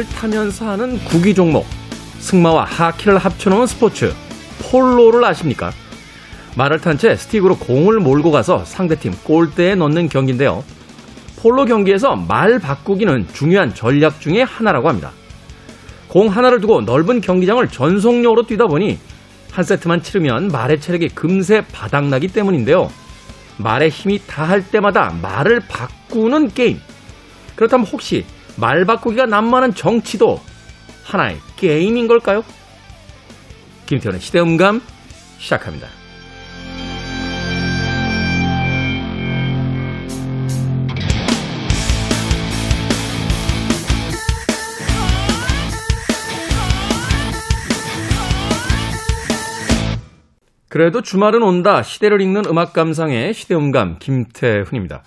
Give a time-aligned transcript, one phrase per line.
[0.00, 1.66] 말을 타면서 하는 구기 종목,
[2.20, 4.14] 승마와 하키를 합쳐놓은 스포츠,
[4.70, 5.72] 폴로를 아십니까?
[6.56, 10.64] 말을 탄 채 스틱으로 공을 몰고 가서 상대팀 골대에 넣는 경기인데요.
[11.36, 15.12] 폴로 경기에서 말 바꾸기는 중요한 전략 중의 하나라고 합니다.
[16.08, 18.98] 공 하나를 두고 넓은 경기장을 전속력으로 뛰다 보니
[19.50, 22.90] 한 세트만 치르면 말의 체력이 금세 바닥나기 때문인데요.
[23.58, 26.80] 말의 힘이 다할 때마다 말을 바꾸는 게임.
[27.54, 28.24] 그렇다면 혹시
[28.60, 30.38] 말 바꾸기가 난무하는 정치도
[31.04, 32.44] 하나의 게임인 걸까요?
[33.86, 34.82] 김태현의 시대음감
[35.38, 35.88] 시작합니다.
[50.68, 51.82] 그래도 주말은 온다.
[51.82, 55.02] 시대를 읽는 음악 감상의 시대음감 김태훈입니다.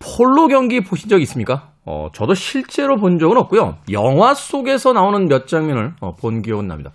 [0.00, 1.67] 폴로 경기 보신 적 있습니까?
[1.90, 3.78] 어, 저도 실제로 본 적은 없고요.
[3.92, 6.90] 영화 속에서 나오는 몇 장면을 어, 본 기억은 납니다.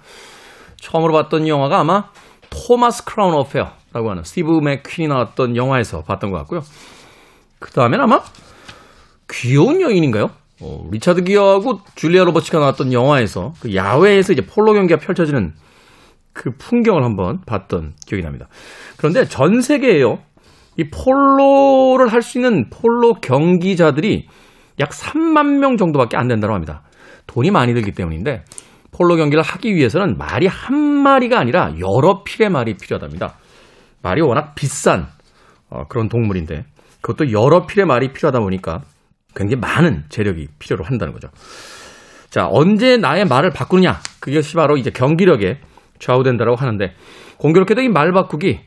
[0.75, 2.09] 처음으로 봤던 영화가 아마
[2.52, 6.61] Thomas Crown Affair라고 하는 스티브 맥퀸이 나왔던 영화에서 봤던 것 같고요.
[7.58, 8.21] 그 다음엔 아마
[9.31, 10.30] 귀여운 여인인가요?
[10.61, 15.55] 어, 리차드 기어하고 줄리아 로버츠가 나왔던 영화에서 그 야외에서 이제 폴로 경기가 펼쳐지는
[16.33, 18.47] 그 풍경을 한번 봤던 기억이 납니다.
[18.97, 20.19] 그런데 전 세계에요.
[20.77, 24.27] 이 폴로를 할 수 있는 폴로 경기자들이
[24.79, 26.81] 약 3만 명 정도밖에 안 된다고 합니다.
[27.27, 28.43] 돈이 많이 들기 때문인데
[28.91, 33.35] 폴로 경기를 하기 위해서는 말이 한 마리가 아니라 여러 필의 말이 필요하답니다.
[34.02, 35.07] 말이 워낙 비싼
[35.69, 36.65] 어, 그런 동물인데
[37.02, 38.81] 그것도 여러 필의 말이 필요하다 보니까
[39.35, 41.30] 굉장히 많은 재력이 필요로 한다는 거죠.
[42.30, 43.99] 자, 언제 나의 말을 바꾸느냐?
[44.19, 45.59] 그것이 바로 이제 경기력에
[45.99, 46.93] 좌우된다고 하는데
[47.37, 48.59] 공교롭게도 이 말 바꾸기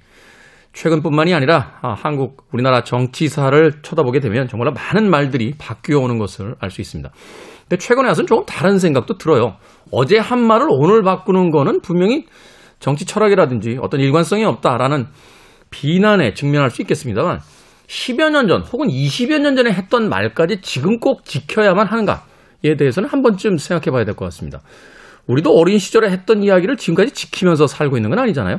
[0.76, 6.70] 최근뿐만이 아니라 아, 한국 우리나라 정치사를 쳐다보게 되면 정말 많은 말들이 바뀌어 오는 것을 알
[6.70, 7.10] 수 있습니다.
[7.62, 9.56] 근데 최근에 와서는 조금 다른 생각도 들어요.
[9.90, 12.26] 어제 한 말을 오늘 바꾸는 거는 분명히
[12.78, 15.06] 정치 철학이라든지 어떤 일관성이 없다라는
[15.70, 17.40] 비난에 직면할 수 있겠습니다만
[17.88, 23.22] 10여 년 전 혹은 20여 년 전에 했던 말까지 지금 꼭 지켜야만 하는가에 대해서는 한
[23.22, 24.60] 번쯤 생각해 봐야 될 것 같습니다.
[25.26, 28.58] 우리도 어린 시절에 했던 이야기를 지금까지 지키면서 살고 있는 건 아니잖아요.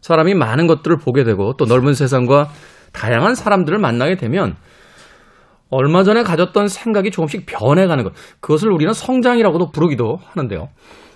[0.00, 2.48] 사람이 많은 것들을 보게 되고 또 넓은 세상과
[2.92, 4.56] 다양한 사람들을 만나게 되면
[5.70, 8.12] 얼마 전에 가졌던 생각이 조금씩 변해가는 것.
[8.40, 10.68] 그것을 우리는 성장이라고도 부르기도 하는데요.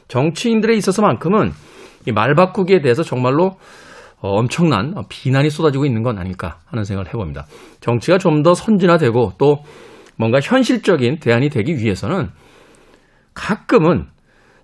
[0.08, 1.52] 정치인들에 있어서만큼은
[2.06, 3.56] 이 말 바꾸기에 대해서 정말로
[4.20, 7.46] 엄청난 비난이 쏟아지고 있는 건 아닐까 하는 생각을 해봅니다.
[7.80, 9.62] 정치가 좀 더 선진화되고 또
[10.16, 12.28] 뭔가 현실적인 대안이 되기 위해서는
[13.34, 14.06] 가끔은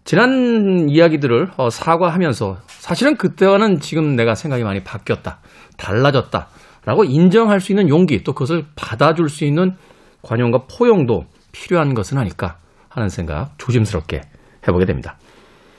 [0.09, 5.41] 지난 이야기들을 어, 사과하면서 사실은 그때와는 지금 내가 생각이 많이 바뀌었다,
[5.77, 6.49] 달라졌다,
[6.87, 9.73] 라고 인정할 수 있는 용기, 또 그것을 받아줄 수 있는
[10.23, 12.57] 관용과 포용도 필요한 것은 아닐까
[12.89, 14.23] 하는 생각 조심스럽게
[14.67, 15.19] 해보게 됩니다.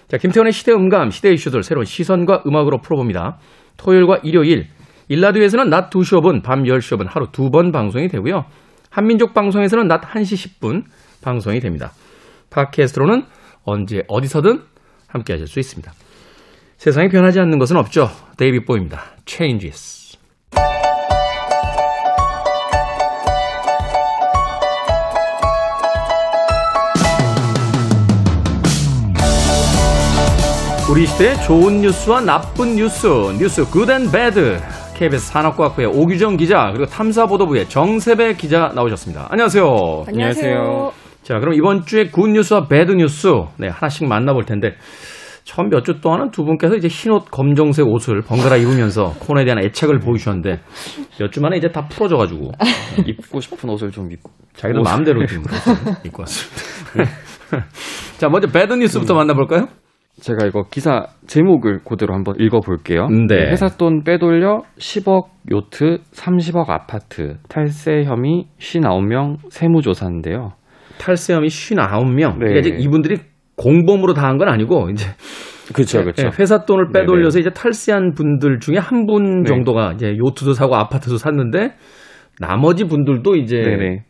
[0.08, 3.40] 자, 김태원의 시대 음감, 시대 이슈들 새로운 시선과 음악으로 풀어봅니다.
[3.78, 4.68] 토요일과 일요일,
[5.08, 8.46] 일라디오에서는 낮 2시 5분, 밤 10시 5분 하루 두 번 방송이 되고요.
[8.92, 10.84] 한민족 방송에서는 낮 1시 10분
[11.24, 11.94] 방송이 됩니다.
[12.52, 13.24] 팟캐스트로는
[13.69, 14.62] 언제 어디서든
[15.07, 15.91] 함께 하실 수 있습니다.
[16.78, 18.09] 세상이 변하지 않는 것은 없죠.
[18.38, 19.02] 데이비 보입니다.
[19.25, 20.18] Changes.
[30.90, 33.06] 우리 시대의 좋은 뉴스와 나쁜 뉴스,
[33.38, 34.60] news good and bad.
[34.96, 39.28] KBS 산업과학부의 오규정 기자 그리고 탐사보도부의 정세배 기자 나오셨습니다.
[39.30, 40.06] 안녕하세요.
[40.07, 41.09] 안녕하세요.
[41.24, 44.75] 자, 그럼 이번 주에 good news와 bad news 네, 하나씩 만나볼 텐데
[45.44, 50.00] 처음 몇 주 동안은 두 분께서 이제 흰옷 검정색 옷을 번갈아 입으면서 코너에 대한 애착을
[50.00, 50.59] 보이셨는데
[51.19, 52.51] 몇 주 만에 이제 다 풀어져가지고
[53.07, 55.44] 입고 싶은 옷을 좀 입고 자기들 마음대로 좀
[56.06, 57.12] 입고 왔습니다.
[58.19, 59.68] 자, 먼저 배드 뉴스부터 만나볼까요?
[60.22, 63.07] 제가 이거 기사 제목을 그대로 한번 읽어볼게요.
[63.07, 63.50] 네.
[63.51, 70.51] 회사 돈 빼돌려 10억 요트, 30억 아파트, 탈세 혐의 59명 세무조사인데요.
[71.00, 72.34] 탈세 혐의 59명.
[72.38, 72.46] 네.
[72.48, 73.18] 그러니까 이제 이분들이
[73.56, 75.06] 공범으로 당한 건 아니고 이제
[75.74, 76.24] 그렇죠, 그렇죠.
[76.24, 79.48] 네, 회사 돈을 빼돌려서 이제 탈세한 분들 중에 한분 네.
[79.48, 81.74] 정도가 이제 요트도 사고 아파트도 샀는데
[82.40, 84.04] 나머지 분들도 이제 네네.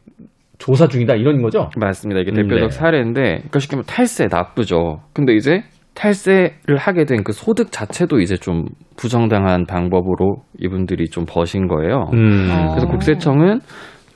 [0.58, 1.70] 조사 중이다 이런 거죠.
[1.78, 2.22] 맞습니다.
[2.22, 2.70] 이게 음, 대표적 네.
[2.70, 5.02] 사례인데, 그러니까 쉽게 말하면 탈세 나쁘죠.
[5.14, 5.64] 근데 이제
[5.96, 8.66] 탈세를 하게 된 그 소득 자체도 이제 좀
[8.98, 12.10] 부정당한 방법으로 이분들이 좀 버신 거예요.
[12.14, 12.50] 음.
[12.72, 13.60] 그래서 국세청은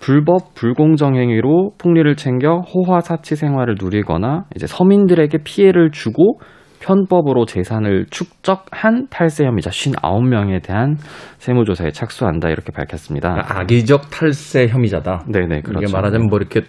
[0.03, 6.39] 불법 불공정 행위로 폭리를 챙겨 호화 사치 생활을 누리거나 이제 서민들에게 피해를 주고
[6.81, 10.97] 편법으로 재산을 축적한 탈세 혐의자 59명에 대한
[11.37, 13.45] 세무조사에 착수한다 이렇게 밝혔습니다.
[13.47, 15.23] 악의적 탈세 혐의자다.
[15.31, 15.85] 네네 그렇죠.
[15.85, 16.63] 이게 말하자면 뭐 이렇게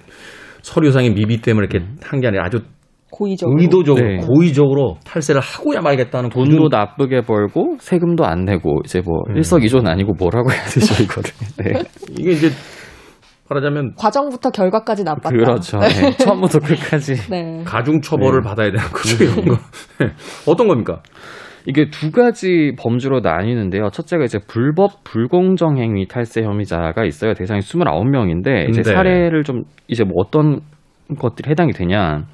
[0.63, 2.61] 서류상의 미비 때문에 이렇게 한 게 아니라 아주
[3.11, 3.61] 고의적으로.
[3.61, 4.17] 의도적으로 네.
[4.19, 9.37] 고의적으로 탈세를 하고야 말겠다는 돈도 고준- 나쁘게 벌고 세금도 안 내고 이제 뭐 음.
[9.37, 11.31] 일석이조는 아니고 뭐라고 해야 되죠 이거를.
[11.59, 11.83] 네.
[12.19, 12.51] 이게 이제
[13.49, 15.31] 말하자면 과정부터 결과까지 나빴다.
[15.31, 15.79] 그렇죠.
[15.79, 16.17] 네.
[16.17, 17.15] 처음부터 끝까지.
[17.31, 17.63] 네.
[17.65, 18.49] 가중 처벌을 네.
[18.49, 19.57] 받아야 되는 거죠 이런 거.
[20.01, 20.13] 네.
[20.47, 21.03] 어떤 겁니까?
[21.67, 23.89] 이게 두 가지 범주로 나뉘는데요.
[23.91, 27.33] 첫째가 이제 불법 불공정 행위 탈세 혐의자가 있어요.
[27.35, 28.93] 대상이 29명인데 이제 네.
[28.93, 30.61] 사례를 좀 이제 뭐 어떤
[31.19, 32.25] 것들이 해당이 되냐.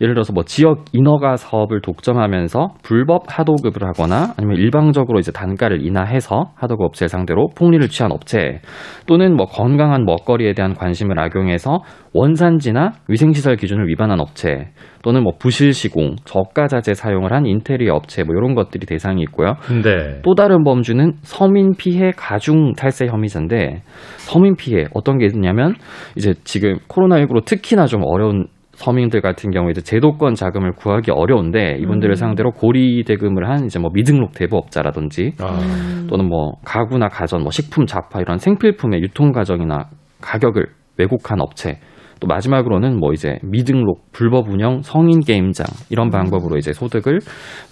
[0.00, 6.52] 예를 들어서 뭐 지역 인허가 사업을 독점하면서 불법 하도급을 하거나 아니면 일방적으로 이제 단가를 인하해서
[6.54, 8.60] 하도급 업체를 상대로 폭리를 취한 업체
[9.06, 11.80] 또는 뭐 건강한 먹거리에 대한 관심을 악용해서
[12.12, 14.70] 원산지나 위생시설 기준을 위반한 업체
[15.02, 19.54] 또는 뭐 부실 시공, 저가 자재 사용을 한 인테리어 업체 뭐 이런 것들이 대상이 있고요.
[19.82, 20.20] 네.
[20.22, 23.82] 또 다른 범주는 서민 피해 가중 탈세 혐의자인데
[24.18, 25.74] 서민 피해 어떤 게 있냐면
[26.16, 32.14] 이제 지금 코로나19로 특히나 좀 어려운 서민들 같은 경우에 이제 제도권 자금을 구하기 어려운데 이분들을
[32.14, 32.16] 음.
[32.16, 36.06] 상대로 고리 대금을 한 이제 뭐 미등록 대부업자라든지 아, 음.
[36.08, 39.90] 또는 뭐 가구나 가전, 뭐 식품, 잡화 이런 생필품의 유통 과정이나
[40.22, 40.66] 가격을
[40.96, 41.78] 왜곡한 업체.
[42.20, 47.20] 또 마지막으로는 뭐 이제 미등록, 불법 운영, 성인 게임장 이런 방법으로 이제 소득을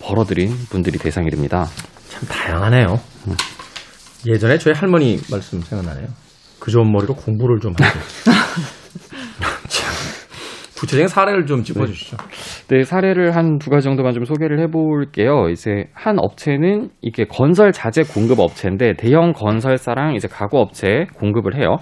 [0.02, 1.66] 벌어들인 분들이 대상이 됩니다.
[2.08, 2.98] 참 다양하네요.
[4.26, 6.08] 예전에 저희 할머니 말씀 생각나네요.
[6.58, 7.98] 그 좋은 머리로 공부를 좀 하고.
[9.68, 9.88] 참.
[10.78, 12.16] 구체적인 사례를 좀 짚어주시죠.
[12.68, 15.48] 네, 사례를 한 두 가지 정도만 좀 소개를 해볼게요.
[15.50, 21.76] 이제 한 업체는 이게 건설 자재 공급 업체인데 대형 건설사랑 이제 가구 업체에 공급을 해요.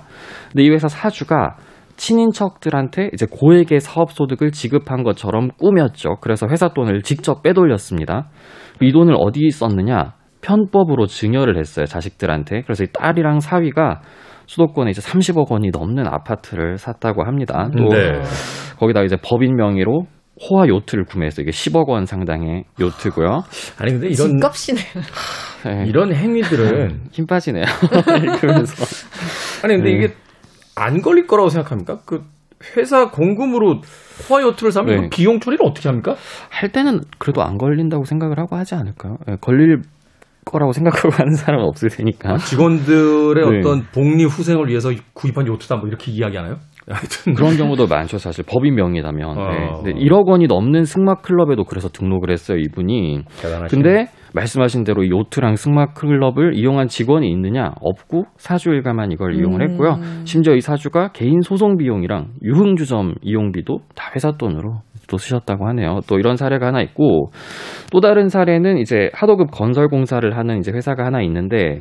[0.50, 1.56] 근데 이 회사 사주가
[1.96, 6.16] 친인척들한테 이제 고액의 사업 소득을 지급한 것처럼 꾸몄죠.
[6.20, 8.28] 그래서 회사 돈을 직접 빼돌렸습니다.
[8.80, 10.14] 이 돈을 어디 썼느냐?
[10.42, 11.86] 편법으로 증여를 했어요.
[11.86, 12.62] 자식들한테.
[12.62, 14.02] 그래서 이 딸이랑 사위가
[14.46, 17.68] 수도권에 이제 30억 원이 넘는 아파트를 샀다고 합니다.
[17.76, 18.20] 또 네.
[18.78, 20.06] 거기다 이제 법인 명의로
[20.38, 21.42] 호화 요트를 구매했어요.
[21.44, 23.42] 이게 10억 원 상당의 요트고요.
[23.80, 24.80] 아니 근데 이런 집값이네.
[25.64, 25.84] 네.
[25.86, 27.64] 이런 행위들은 힘 빠지네요.
[28.22, 28.84] 읽으면서.
[29.64, 29.96] 아니 근데 네.
[29.96, 30.14] 이게
[30.76, 31.98] 안 걸릴 거라고 생각합니까?
[32.04, 32.24] 그
[32.76, 33.80] 회사 공금으로
[34.28, 35.02] 호화 요트를 사면 네.
[35.02, 36.14] 그 비용 처리를 어떻게 합니까?
[36.48, 39.18] 할 때는 그래도 안 걸린다고 생각을 하고 하지 않을까요?
[39.26, 39.82] 네, 걸릴
[40.44, 42.38] 거라고 생각하고 하는 사람은 없을 테니까.
[42.38, 43.58] 직원들의 네.
[43.58, 46.58] 어떤 복리 후생을 위해서 구입한 요트다 뭐 이렇게 이야기하나요?
[46.88, 48.44] 하여튼 그런 경우도 많죠, 사실.
[48.46, 49.38] 법인 명의라면.
[49.38, 49.50] 어.
[49.50, 49.68] 네.
[49.82, 53.22] 근데 1억 원이 넘는 승마 클럽에도 그래서 등록을 했어요, 이분이.
[53.42, 53.68] 대단하시네.
[53.70, 57.72] 근데 말씀하신 대로 이 요트랑 승마 클럽을 이용한 직원이 있느냐?
[57.80, 59.70] 없고 사주 일가만 이걸 이용을 음.
[59.70, 59.96] 했고요.
[60.24, 66.00] 심지어 이 사주가 개인 소송 비용이랑 유흥주점 이용비도 다 회사 돈으로 또 쓰셨다고 하네요.
[66.08, 67.30] 또 이런 사례가 하나 있고
[67.90, 71.78] 또 다른 사례는 이제 하도급 건설 공사를 하는 이제 회사가 하나 있는데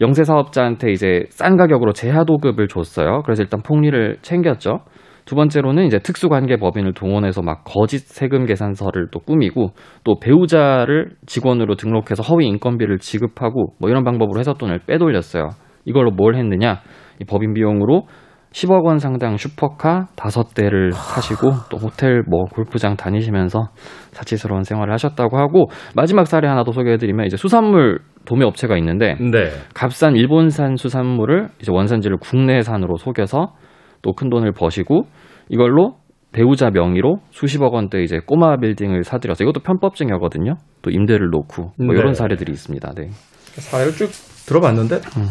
[0.00, 3.22] 영세 사업자한테 이제 싼 가격으로 재하도급을 줬어요.
[3.24, 4.80] 그래서 일단 폭리를 챙겼죠.
[5.24, 9.70] 두 번째로는 이제 특수관계 법인을 동원해서 막 거짓 세금 계산서를 또 꾸미고
[10.04, 15.50] 또 배우자를 직원으로 등록해서 허위 인건비를 지급하고 뭐 이런 방법으로 회사 돈을 빼돌렸어요.
[15.86, 16.80] 이걸로 뭘 했느냐?
[17.20, 18.06] 이 법인 비용으로
[18.54, 23.70] 10억 원 상당 슈퍼카 다섯 대를 사시고 또 호텔 뭐 골프장 다니시면서
[24.12, 29.50] 사치스러운 생활을 하셨다고 하고 마지막 사례 하나 더 소개해드리면 이제 수산물 도매 업체가 있는데 네.
[29.74, 33.54] 값싼 일본산 수산물을 이제 원산지를 국내산으로 속여서
[34.02, 35.06] 또 큰 돈을 버시고
[35.48, 35.96] 이걸로
[36.30, 40.54] 배우자 명의로 수십억 원대 이제 꼬마 빌딩을 사들여서 이것도 편법 증여거든요.
[40.82, 41.98] 또 임대를 놓고 뭐 네.
[41.98, 42.92] 이런 사례들이 있습니다.
[42.96, 43.08] 네.
[43.10, 44.10] 사례를 쭉
[44.46, 45.28] 들어봤는데 음.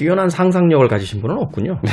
[0.00, 1.78] 뛰어난 상상력을 가지신 분은 없군요.
[1.82, 1.90] 네.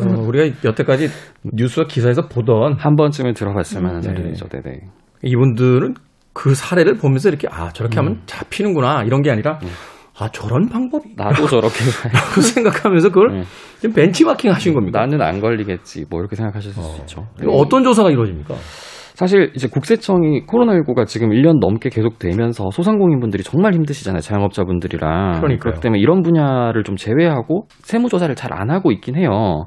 [0.00, 1.08] 어, 우리가 여태까지
[1.44, 4.08] 뉴스와 기사에서 보던 한 번쯤은 들어봤을 만한 네.
[4.08, 4.48] 사례죠.
[4.48, 4.80] 네네.
[5.22, 5.94] 이분들은
[6.32, 7.98] 그 사례를 보면서 이렇게 아 저렇게 음.
[7.98, 9.60] 하면 잡히는구나 이런 게 아니라
[10.18, 11.76] 아 저런 방법이 나도 저렇게
[12.12, 13.42] 라고 생각하면서 그걸 네.
[13.78, 14.98] 지금 벤치마킹 하신 겁니까?
[14.98, 16.06] 나는 안 걸리겠지.
[16.10, 17.28] 뭐 이렇게 생각하실 수 있죠.
[17.46, 18.56] 어떤 조사가 이루어집니까?
[19.20, 24.20] 사실 이제 국세청이 코로나19가 지금 1년 넘게 계속되면서 소상공인분들이 정말 힘드시잖아요.
[24.22, 25.40] 자영업자분들이랑.
[25.42, 25.58] 그러니까요.
[25.58, 29.66] 그렇기 때문에 이런 분야를 좀 제외하고 세무조사를 잘 안 하고 있긴 해요.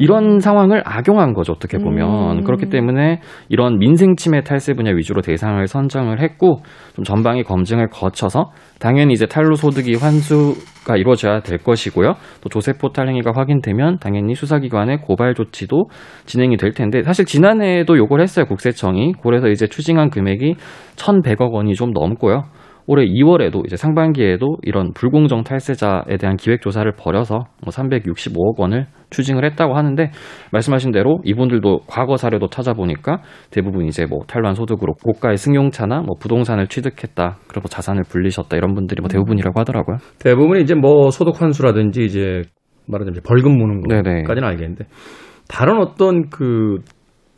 [0.00, 1.52] 이런 상황을 악용한 거죠.
[1.52, 2.38] 어떻게 보면.
[2.38, 2.44] 음.
[2.44, 6.60] 그렇기 때문에 이런 민생 침해 탈세 분야 위주로 대상을 선정을 했고
[6.94, 12.14] 좀 전방위 검증을 거쳐서 당연히 이제 탈루 소득이 환수 가 이루어져야 될 것이고요.
[12.40, 15.86] 또 조세 포탈 행위가 확인되면 당연히 수사기관의 고발 조치도
[16.26, 20.54] 진행이 될 텐데 사실 지난해에도 요걸 했어요 국세청이 그래서 이제 추징한 금액이
[20.96, 22.44] 1,100억 원이 좀 넘고요.
[22.86, 29.44] 올해 2월에도 이제 상반기에도 이런 불공정 탈세자에 대한 기획 조사를 벌여서 뭐 365억 원을 추징을
[29.44, 30.10] 했다고 하는데
[30.52, 33.18] 말씀하신 대로 이분들도 과거 사례도 찾아보니까
[33.50, 39.00] 대부분 이제 뭐 탈루한 소득으로 고가의 승용차나 뭐 부동산을 취득했다 그리고 자산을 불리셨다 이런 분들이
[39.00, 39.98] 뭐 대부분이라고 하더라고요.
[40.18, 42.42] 대부분이 이제 뭐 소득 환수라든지 이제
[42.86, 44.22] 말하자면 벌금 무는 네네.
[44.22, 44.86] 것까지는 알겠는데
[45.48, 46.78] 다른 어떤 그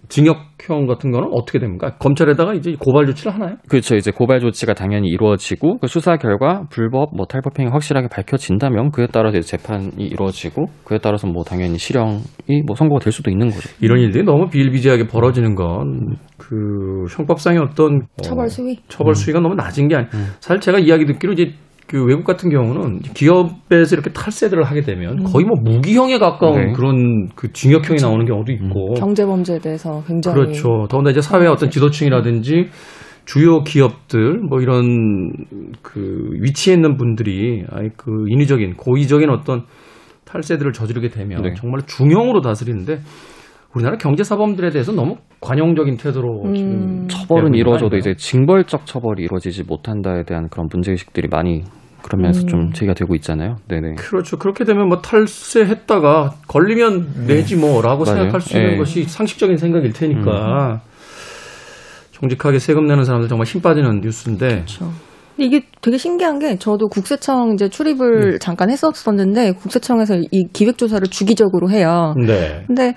[0.08, 1.96] 징역형 같은 거는 어떻게 됩니까?
[1.99, 3.56] 검찰에다가 이제 고발 조치를 하나요?
[3.68, 3.96] 그렇죠.
[3.96, 9.38] 이제 고발 조치가 당연히 이루어지고 그 수사 결과 불법 뭐 탈법행위 확실하게 밝혀진다면 그에 따라서
[9.38, 13.68] 이제 재판이 이루어지고 그에 따라서 뭐 당연히 실형이 뭐 선고가 될 수도 있는 거죠.
[13.80, 18.76] 이런 일들이 너무 비일비재하게 벌어지는 건 그 형법상의 어떤 어, 처벌 수위.
[18.88, 20.06] 처벌 수위가 너무 낮은 게 아니.
[20.40, 21.52] 사실 제가 이야기 듣기로 이제
[21.86, 26.72] 그 외국 같은 경우는 기업에서 이렇게 탈세들을 하게 되면 거의 뭐 무기형에 가까운 네.
[26.72, 28.94] 그런 그 징역형이 나오는 경우도 있고.
[28.94, 30.86] 경제 범죄에 대해서 굉장히 그렇죠.
[30.88, 32.68] 더군다나 이제 사회 어떤 지도층이라든지
[33.26, 35.32] 주요 기업들 뭐 이런
[35.82, 39.64] 그 위치에 있는 분들이 아예 그 인위적인 고의적인 어떤
[40.24, 41.54] 탈세들을 저지르게 되면 네.
[41.54, 43.00] 정말 중형으로 다스리는데
[43.75, 46.54] 우리나라 경제사범들에 대해서 너무 관용적인 태도로 음.
[46.54, 51.64] 지금 처벌은 이루어져도 이제 징벌적 처벌이 이루어지지 못한다에 대한 그런 문제의식들이 많이
[52.02, 52.47] 그러면서 음.
[52.47, 53.57] 좀 제기가 되고 있잖아요.
[53.66, 53.95] 네네.
[53.95, 54.37] 그렇죠.
[54.37, 58.19] 그렇게 되면 뭐 탈세했다가 걸리면 내지 뭐라고 맞아요.
[58.19, 58.76] 생각할 수 있는 예.
[58.76, 60.83] 것이 상식적인 생각일 테니까
[62.12, 64.90] 정직하게 세금 내는 사람들 정말 힘 빠지는 뉴스인데 그렇죠.
[65.37, 71.71] 이게 되게 신기한 게 저도 국세청 이제 출입을 잠깐 했었었는데 국세청에서 이 기획 조사를 주기적으로
[71.71, 72.14] 해요.
[72.25, 72.62] 네.
[72.66, 72.95] 근데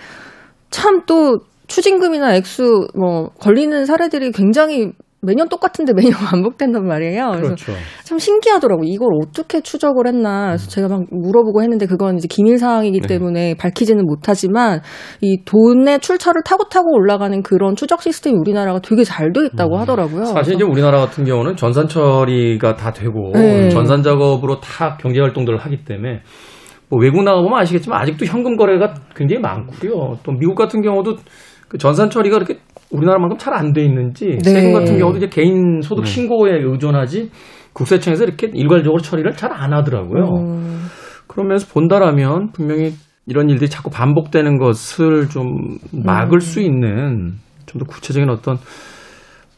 [0.70, 7.32] 참또 추징금이나 액수 뭐 걸리는 사례들이 굉장히 매년 똑같은데 매년 반복된단 말이에요.
[7.32, 7.74] 그래서 그렇죠.
[8.04, 8.84] 참 신기하더라고.
[8.86, 10.48] 이걸 어떻게 추적을 했나.
[10.48, 13.08] 그래서 제가 막 물어보고 했는데 그건 이제 기밀 사항이기 네.
[13.08, 14.82] 때문에 밝히지는 못하지만
[15.22, 20.22] 이 돈의 출처를 타고 타고 올라가는 그런 추적 시스템이 우리나라가 되게 잘 돼 있다고 하더라고요.
[20.22, 20.26] 음.
[20.26, 23.70] 사실 이제 우리나라 같은 경우는 전산 처리가 다 되고 네.
[23.70, 26.22] 전산 작업으로 다 경제 활동들을 하기 때문에
[26.90, 30.18] 뭐 외국 나가 보면 아시겠지만 아직도 현금 거래가 굉장히 많고요.
[30.24, 31.16] 또 미국 같은 경우도
[31.68, 32.60] 그 전산 처리가 그렇게
[32.92, 34.50] 우리나라만큼 잘 안 돼 있는지 네.
[34.50, 37.30] 세금 같은 경우도 이제 개인 소득 신고에 의존하지
[37.74, 40.24] 국세청에서 이렇게 일괄적으로 처리를 잘 안 하더라고요.
[40.24, 40.86] 음,
[41.28, 42.94] 그러면서 본다라면 분명히
[43.26, 47.34] 이런 일들이 자꾸 반복되는 것을 좀 막을 수 있는
[47.66, 48.56] 좀 더 구체적인 어떤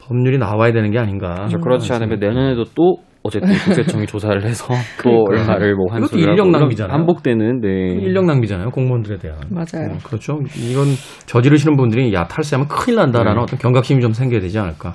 [0.02, 1.34] 법률이 나와야 되는 게 아닌가.
[1.36, 4.66] 그래서 그렇지 않으면 내년에도 또 어쨌든 국세청이 조사를 해서
[5.02, 5.40] 또 그러니까요.
[5.40, 6.96] 얼마를 뭐 이것도 환수를 인력 하고 낭비잖아요.
[6.96, 7.68] 반복되는 네.
[8.00, 8.70] 인력 낭비잖아요.
[8.70, 9.38] 공무원들에 대한.
[9.50, 9.90] 맞아요.
[9.92, 10.38] 어, 그렇죠.
[10.56, 10.86] 이건
[11.26, 13.42] 저지르시는 분들이 야 탈세하면 큰일 난다라는 네.
[13.42, 14.94] 어떤 경각심이 좀 생겨야 되지 않을까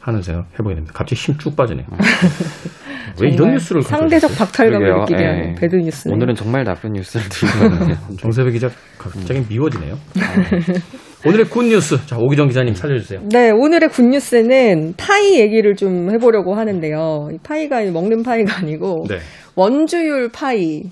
[0.00, 0.92] 하는 생각 해보게 됩니다.
[0.96, 1.86] 갑자기 힘 쭉 빠지네요.
[3.22, 4.46] 왜 이런 뉴스를 상대적 가져오셨어요?
[4.46, 5.00] 박탈감을 그러게요.
[5.04, 5.26] 느끼게 예.
[5.26, 6.08] 하는 bad news.
[6.08, 7.96] 오늘은 정말 나쁜 뉴스를 들고 왔네요.
[8.18, 8.68] 정세배 기자
[8.98, 9.94] 갑자기 미워지네요.
[9.94, 11.13] 아.
[11.26, 12.04] 오늘의 good news.
[12.06, 13.20] 자 오기정 기자님 살려주세요.
[13.30, 17.28] 네, 오늘의 good news는 파이 얘기를 좀 해보려고 하는데요.
[17.32, 19.18] 이 파이가 먹는 파이가 아니고 네.
[19.56, 20.82] 원주율 파이.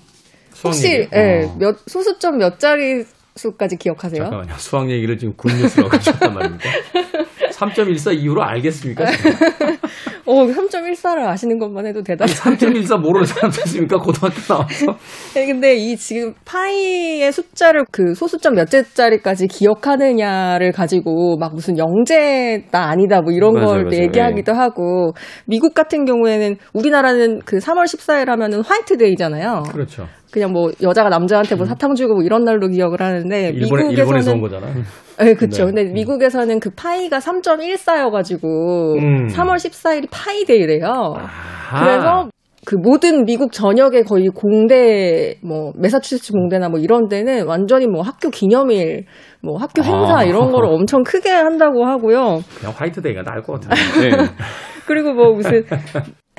[0.53, 1.09] 수학 혹시.
[1.15, 1.57] 예, 어.
[1.59, 3.05] 몇 소수점 몇 자리
[3.37, 4.23] 수까지 기억하세요?
[4.23, 4.55] 잠깐만요.
[4.57, 6.69] 수학 얘기를 지금 good news라고 하셨단 말입니까?
[7.71, 9.05] 3.14 이후로 알겠습니까?
[10.27, 12.33] 어, 3.14를 아시는 것만 해도 대단히.
[12.33, 13.99] 3.14 모르는 사람도 있습니까?
[13.99, 14.87] 고등학교 나와서.
[15.35, 22.89] 네, 근데 이 지금 파이의 숫자를 그 소수점 몇째 자리까지 기억하느냐를 가지고 막 무슨 영재다
[22.89, 24.03] 아니다 뭐 이런 맞아요, 걸 맞아요.
[24.03, 25.13] 얘기하기도 하고
[25.47, 29.63] 미국 같은 경우에는 우리나라는 그 3월 14일 하면은 화이트데이잖아요.
[29.73, 30.07] 그렇죠.
[30.33, 34.33] 그냥 뭐 여자가 남자한테 뭐 사탕 주고 뭐 이런 날로 기억을 하는데 일본에, 미국에서는 일본에서
[34.33, 34.67] 온 거잖아.
[35.19, 35.67] 네, 그렇죠.
[35.67, 35.73] 네.
[35.73, 39.27] 근데 미국에서는 그 파이가 3.14여가지고 음.
[39.27, 40.87] 3월 14일이 파이데이래요.
[40.89, 41.85] 아.
[41.85, 42.31] 그래서
[42.65, 48.31] 그 모든 미국 전역의 거의 공대 뭐 메사추세츠 공대나 뭐 이런 데는 완전히 뭐 학교
[48.31, 49.05] 기념일
[49.43, 50.25] 뭐 학교 행사 아.
[50.25, 52.41] 이런 거를 엄청 크게 한다고 하고요.
[52.59, 54.17] 그냥 화이트데이가 나을 것 같은데.
[54.17, 54.17] 네.
[54.87, 55.65] 그리고 뭐 무슨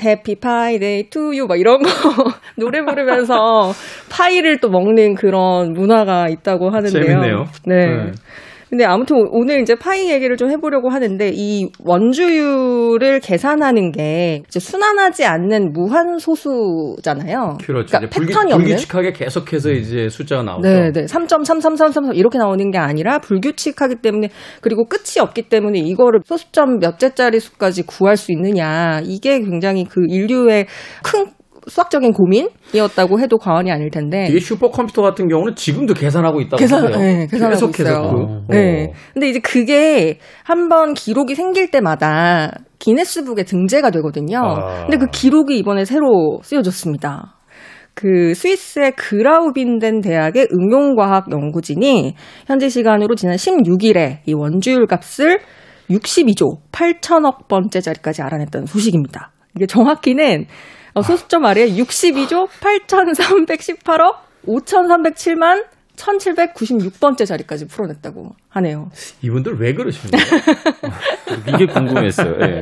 [0.02, 1.90] happy pi day to you 막 이런 거
[2.58, 3.74] 노래 부르면서
[4.10, 7.04] 파이를 또 먹는 그런 문화가 있다고 하는데요.
[7.04, 7.48] 재밌네요.
[7.66, 7.88] 네.
[7.88, 8.12] 네.
[8.74, 15.26] 근데 아무튼 오늘 이제 파이 얘기를 좀 해보려고 하는데 이 원주율을 계산하는 게 이제 순환하지
[15.26, 17.60] 않는 무한 소수잖아요.
[17.64, 17.86] 그렇죠.
[17.92, 18.68] 그러니까 이제 불규, 패턴이 없는.
[18.68, 20.68] 불규칙하게 계속해서 이제 숫자가 나오죠.
[20.68, 21.06] 네, 네.
[21.06, 24.30] 3.33333 이렇게 나오는 게 아니라 불규칙하기 때문에
[24.62, 30.66] 그리고 끝이 없기 때문에 이거를 소수점 몇째짜리 수까지 구할 수 있느냐 이게 굉장히 그 인류의
[31.04, 31.28] 큰
[31.68, 34.28] 수학적인 고민이었다고 해도 과언이 아닐 텐데.
[34.30, 36.98] 이게 슈퍼컴퓨터 같은 경우는 지금도 계산하고 있다고 계산, 하네요.
[36.98, 38.46] 네, 계산하고 계속해서 있어요.
[38.48, 38.88] 그, 네.
[38.90, 38.94] 어.
[39.14, 44.40] 근데 이제 그게 한번 기록이 생길 때마다 기네스북에 등재가 되거든요.
[44.40, 44.82] 아.
[44.82, 47.36] 근데 그 기록이 이번에 새로 쓰여졌습니다.
[47.96, 52.16] 그 스위스의 그라우빈덴 대학의 응용과학 연구진이
[52.48, 55.40] 현지 시간으로 지난 16일에 이 원주율 값을
[55.90, 59.32] 62조 8천억 번째 자리까지 알아냈다는 소식입니다.
[59.56, 60.46] 이게 정확히는
[60.94, 68.90] 어, 소수점 아래에 62조 8,318억 5,307만 1,796번째 자리까지 풀어냈다고 하네요.
[69.22, 70.18] 이분들 왜 그러십니까?
[71.54, 72.34] 이게 궁금했어요.
[72.42, 72.62] 예.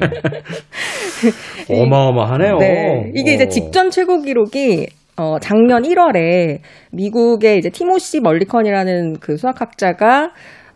[1.70, 2.58] 어마어마하네요.
[2.58, 3.12] 네.
[3.16, 3.48] 이게 이제 어.
[3.48, 6.60] 직전 최고 기록이 어, 작년 1월에
[6.92, 10.32] 미국의 이제 티모시 멀리컨이라는 그 수학학자가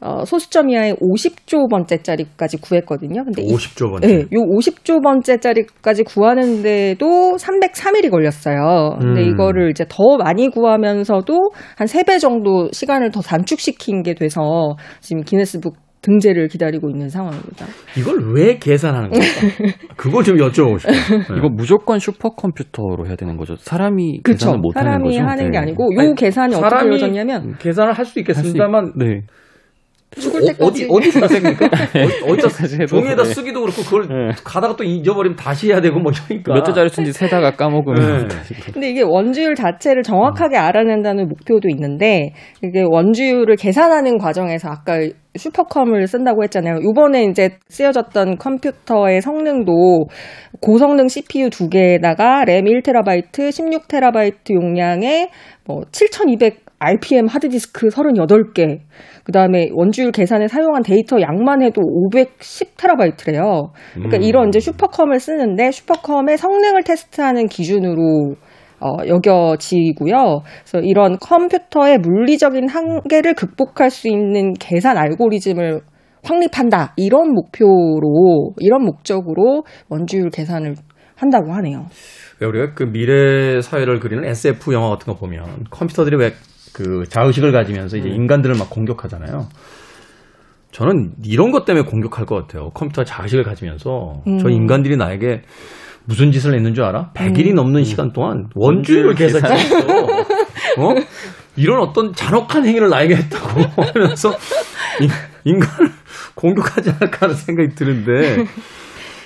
[0.05, 3.23] 어, 소수점 이하의 50조 번째 짜리까지 구했거든요.
[3.23, 4.07] 근데 이- 50조 번째.
[4.07, 7.05] 네, 요 50조 번째 짜리까지 구하는데도
[7.37, 8.97] 303일이 걸렸어요.
[9.01, 9.29] 근데 음.
[9.29, 11.33] 이거를 이제 더 많이 구하면서도
[11.75, 17.65] 한 3배 정도 시간을 더 단축시킨 게 돼서 지금 기네스북 등재를 기다리고 있는 상황입니다.
[17.97, 19.25] 이걸 왜 계산하는 겁니까?
[19.97, 20.95] 그걸 좀 여쭤보고 싶어요.
[21.19, 21.37] 네.
[21.39, 23.55] 이거 무조건 슈퍼컴퓨터로 해야 되는 거죠.
[23.55, 24.45] 사람이 그렇죠.
[24.45, 25.21] 계산을 못 하는 사람이 거죠.
[25.23, 25.57] 하는 게 네.
[25.57, 29.21] 아니고 요 아니, 계산이 어떻게 사람이 이루어졌냐면 계산을 할 수도 있겠습니다만 네.
[30.19, 31.25] 죽을 어, 때까지 어디 어디다?
[31.25, 31.35] 어디-
[32.31, 33.29] 어디다 해도, 종이에다 네.
[33.33, 34.31] 쓰기도 그렇고 그걸 네.
[34.43, 38.35] 가다가 또 잊어버리면 다시 해야 되고 뭐 이러니까 몇 조짜리 쓴지 세다가 까먹으면 네.
[38.73, 44.99] 근데 이게 원주율 자체를 정확하게 알아낸다는 목표도 있는데 이게 원주율을 계산하는 과정에서 아까
[45.35, 46.77] 슈퍼컴을 쓴다고 했잖아요.
[46.89, 50.07] 이번에 이제 쓰여졌던 컴퓨터의 성능도
[50.61, 55.29] 고성능 CPU 두 개에다가 램 1TB, 16TB 용량의
[55.65, 58.79] 뭐 7200 RPM 하드디스크 38개,
[59.23, 63.71] 그 다음에 원주율 계산에 사용한 데이터 양만 해도 510TB래요.
[63.93, 64.21] 그러니까 음.
[64.21, 68.35] 이런 이제 슈퍼컴을 쓰는데 슈퍼컴의 성능을 테스트하는 기준으로
[68.79, 70.41] 어, 여겨지고요.
[70.63, 75.81] 그래서 이런 컴퓨터의 물리적인 한계를 극복할 수 있는 계산 알고리즘을
[76.23, 76.93] 확립한다.
[76.97, 80.75] 이런 목표로, 이런 목적으로 원주율 계산을
[81.15, 81.85] 한다고 하네요.
[82.41, 86.31] 왜 우리가 그 미래 사회를 그리는 SF 영화 같은 거 보면 컴퓨터들이 왜
[86.75, 89.47] 그 자의식을 가지면서 이제 인간들을 막 공격하잖아요.
[90.71, 92.69] 저는 이런 것 때문에 공격할 것 같아요.
[92.73, 94.51] 컴퓨터 자의식을 가지면서 저 음.
[94.51, 95.43] 인간들이 나에게
[96.07, 97.11] 무슨 짓을 했는 줄 알아?
[97.13, 99.77] 100일이 넘는 시간 동안 원주율을 원주율 계산했어.
[99.77, 100.93] 어?
[101.57, 103.61] 이런 어떤 잔혹한 행위를 나에게 했다고
[103.93, 104.29] 하면서
[105.01, 105.09] 인-
[105.45, 105.91] 인간을
[106.35, 108.43] 공격하지 않을까 하는 생각이 드는데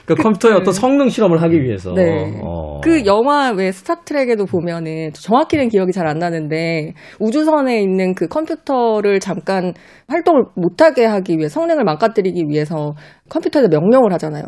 [0.05, 2.39] 그러니까 컴퓨터의 어떤 성능 실험을 하기 위해서 네.
[2.43, 2.79] 어.
[2.81, 9.73] 그 영화 왜 스타트랙에도 보면은 정확히는 기억이 잘 안 나는데 우주선에 있는 그 컴퓨터를 잠깐
[10.07, 12.93] 활동을 못하게 하기 위해 성능을 망가뜨리기 위해서
[13.29, 14.43] 컴퓨터에 명령을 하잖아요.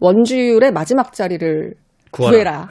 [0.00, 1.74] 원주율의 마지막 자리를
[2.10, 2.30] 구하라.
[2.32, 2.68] 구해라.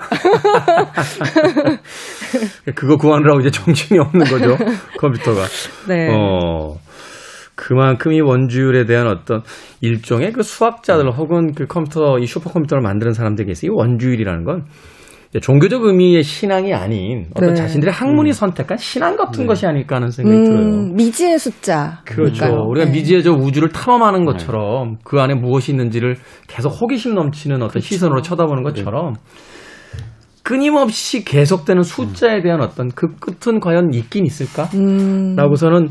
[2.76, 4.58] 그거 구하느라고 이제 정신이 없는 거죠
[5.00, 5.44] 컴퓨터가.
[5.88, 6.10] 네.
[6.12, 6.76] 어.
[7.56, 9.42] 그만큼 이 원주율에 대한 어떤
[9.82, 14.66] 일종의 그 수학자들 혹은 그 컴퓨터 이 슈퍼컴퓨터를 만드는 사람들에게서 이 원주율이라는 건
[15.42, 17.56] 종교적 의미의 신앙이 아닌 어떤 네.
[17.56, 20.60] 자신들의 학문이 선택한 신앙 같은 것이 아닐까 하는 생각이 들어요.
[20.60, 22.00] 음, 미지의 숫자.
[22.06, 22.42] 그렇죠.
[22.42, 22.68] 그러니까요.
[22.68, 22.92] 우리가 네.
[22.92, 26.16] 미지의 저 우주를 탐험하는 것처럼 그 안에 무엇이 있는지를
[26.48, 27.88] 계속 호기심 넘치는 어떤 그렇죠.
[27.88, 29.16] 시선으로 쳐다보는 것처럼
[30.44, 34.70] 끊임없이 계속되는 숫자에 대한 어떤 그 끝은 과연 있긴 있을까?
[34.76, 35.90] 음, 라고서는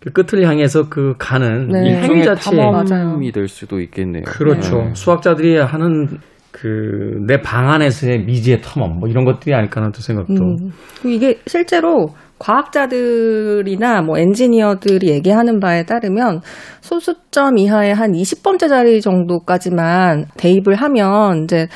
[0.00, 1.90] 그 끝을 향해서 그 가는 네.
[1.90, 2.34] 이 행위 맞아요.
[2.34, 4.22] 탐험이 될 수도 있겠네요.
[4.24, 4.76] 그렇죠.
[4.78, 4.94] 네.
[4.94, 6.18] 수학자들이 하는
[6.60, 10.34] 그 내 방 안에서의 미지의 탐험 뭐 이런 것들이 아닐까 하는 또 생각도.
[10.34, 10.72] 음.
[11.06, 16.40] 이게 실제로 과학자들이나 뭐 엔지니어들이 얘기하는 바에 따르면
[16.80, 21.68] 소수점 이하의 한 20번째 자리 정도까지만 대입을 하면 이제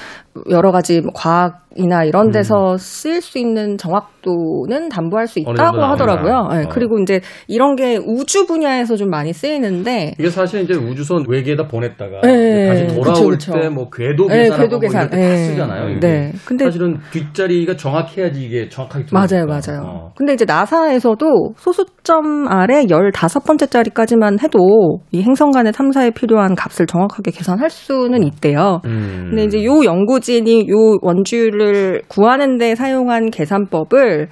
[0.51, 5.45] 여러 가지 뭐 과학이나 이런 데서 쓰일 수 있는 정확도는 담보할 수 음.
[5.53, 6.49] 있다고 하더라고요.
[6.53, 6.69] 네, 어.
[6.71, 12.21] 그리고 이제 이런 게 우주 분야에서 좀 많이 쓰이는데 이게 사실 이제 우주선 외계에다 보냈다가
[12.23, 13.39] 네, 다시 돌아올.
[13.39, 15.11] 때 뭐 궤도 네, 계산하고 궤도 뭐 계산.
[15.11, 15.37] 때다 네.
[15.37, 16.01] 쓰잖아요.
[16.01, 16.33] 네.
[16.45, 19.47] 근데 사실은 뒷자리가 정확해야지 이게 정확하게 맞아요.
[19.47, 19.83] 맞아요.
[19.85, 20.13] 어.
[20.17, 27.31] 근데 이제 나사에서도 소수점 아래 15번째 자리까지만 해도 이 행성 간의 탐사에 필요한 값을 정확하게
[27.31, 28.81] 계산할 수는 있대요.
[28.85, 29.27] 음.
[29.31, 34.29] 근데 이제 요 연구 진이 요 원주율을 구하는 데 사용한 계산법을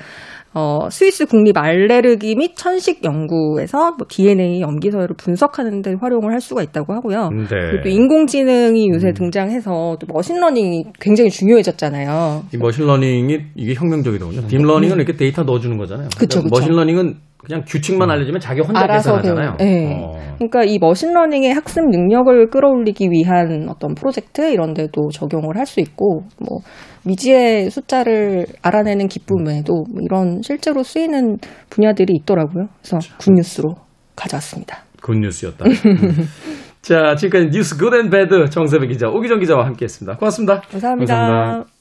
[0.54, 6.62] 어, 스위스 국립 알레르기 및 천식 연구에서 뭐 DNA 염기서열을 분석하는 데 활용을 할 수가
[6.62, 7.30] 있다고 하고요.
[7.30, 7.46] 네.
[7.48, 12.44] 그리고 또 인공지능이 요새 등장해서 또 machine learning이 굉장히 중요해졌잖아요.
[12.54, 14.46] 이 machine learning이 이게 혁명적이더군요.
[14.48, 16.06] deep learning은 이렇게 데이터 넣어주는 거잖아요.
[16.06, 16.18] 음.
[16.18, 16.60] 그쵸, 그러니까 그쵸.
[16.60, 19.56] machine learning은 그냥 규칙만 알려주면 자기 혼자 알아서 계산하잖아요.
[19.56, 20.02] 배우는, 네.
[20.04, 20.34] 어.
[20.36, 25.80] 그러니까 이 machine learning의 학습 능력을 끌어올리기 위한 어떤 프로젝트 이런 데도 적용을 할 수
[25.80, 26.58] 있고 뭐
[27.04, 31.38] 미지의 숫자를 알아내는 기쁨 외에도 뭐 이런 실제로 쓰이는
[31.70, 32.66] 분야들이 있더라고요.
[32.82, 33.74] 그래서 good news로
[34.14, 34.84] 가져왔습니다.
[35.02, 35.64] good news였다.
[35.64, 35.72] 음.
[36.82, 40.18] 자, 지금까지 news good and bad 정세배 기자, 오기정 기자와 함께했습니다.
[40.18, 40.60] 고맙습니다.
[40.62, 41.14] 감사합니다.
[41.16, 41.71] 감사합니다.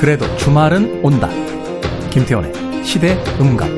[0.00, 1.28] 그래도 주말은 온다.
[2.08, 3.68] 김태원의 시대 음감.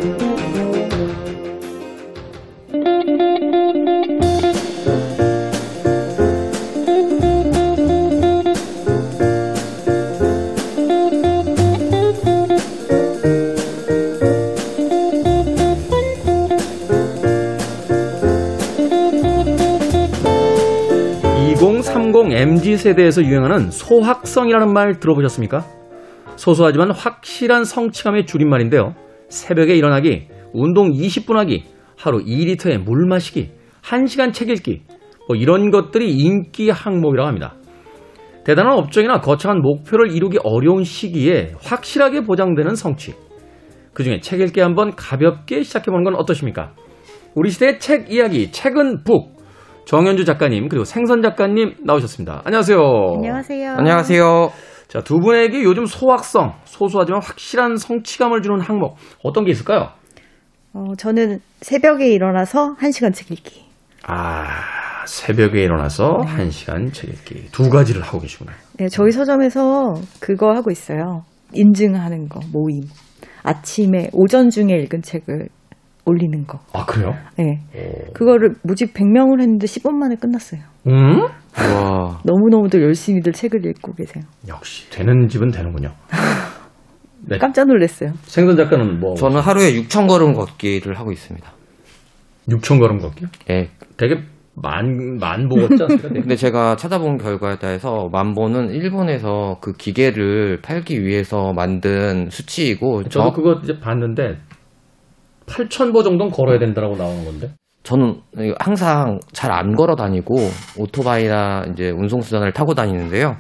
[21.51, 25.82] 2030 MZ 세대에서 유행하는 소확성이라는 말 들어보셨습니까?
[26.43, 28.95] 소소하지만 확실한 성취감의 줄임말인데요.
[29.29, 31.65] 새벽에 일어나기, 운동 20분 하기,
[31.97, 33.53] 하루 2리터의 물 마시기,
[33.83, 34.83] 1시간 책 읽기,
[35.29, 37.55] 뭐 이런 것들이 인기 항목이라고 합니다.
[38.45, 43.15] 대단한 업종이나 거창한 목표를 이루기 어려운 시기에 확실하게 보장되는 성취.
[43.95, 46.73] 그 중에 책 읽기 한번 가볍게 시작해보는 건 어떠십니까?
[47.37, 49.41] 우리 시대의 책 이야기, 책은 북.
[49.85, 52.43] 정현주 작가님, 그리고 생선 작가님 나오셨습니다.
[52.45, 52.79] 안녕하세요.
[53.17, 53.71] 안녕하세요.
[53.79, 54.72] 안녕하세요.
[54.93, 59.89] 자, 두 분에게 요즘 소확성, 소소하지만 확실한 성취감을 주는 항목, 어떤 게 있을까요?
[60.75, 63.65] 어, 저는 새벽에 일어나서 1시간 책 읽기.
[64.07, 64.45] 아,
[65.07, 67.47] 새벽에 일어나서 한시간 책 읽기.
[67.53, 68.53] 두 가지를 하고 계시구나.
[68.77, 71.25] 네, 저희 서점에서 그거 하고 있어요.
[71.55, 72.83] 인증하는 거, 모임.
[73.45, 75.49] 아침에, 오전 중에 읽은 책을
[76.05, 76.59] 올리는 거.
[76.73, 77.15] 아, 그래요?
[77.39, 77.61] 네.
[78.13, 80.61] 그거를 모집 100명을 했는데 10분 만에 끝났어요.
[80.89, 81.21] 음?
[81.23, 82.21] 와.
[82.25, 84.25] 너무너무들 열심히들 책을 읽고 계세요.
[84.49, 85.91] 역시, 되는 집은 되는군요.
[87.29, 87.39] 네.
[87.39, 88.13] 깜짝 놀랐어요.
[88.25, 91.49] 생선 작가는 뭐, 저는 하루에 6천 걸음 걷기를 하고 있습니다.
[92.49, 93.29] 6천 걸음 걷기요?
[93.51, 93.69] 예.
[93.97, 94.17] 되게
[94.55, 96.09] 만, 만 보 걷지 않습니까?
[96.09, 103.33] 근데 제가 찾아본 결과에 따라서 만보는 일본에서 그 기계를 팔기 위해서 만든 수치이고 저도 저,
[103.33, 104.37] 그거 이제 봤는데,
[105.53, 107.51] 8,000보 정도는 걸어야 된다라고 나오는 건데.
[107.83, 108.21] 저는
[108.61, 110.37] 항상 잘 안 걸어 다니고
[110.79, 113.37] 오토바이나 이제 운송수단을 타고 다니는데요.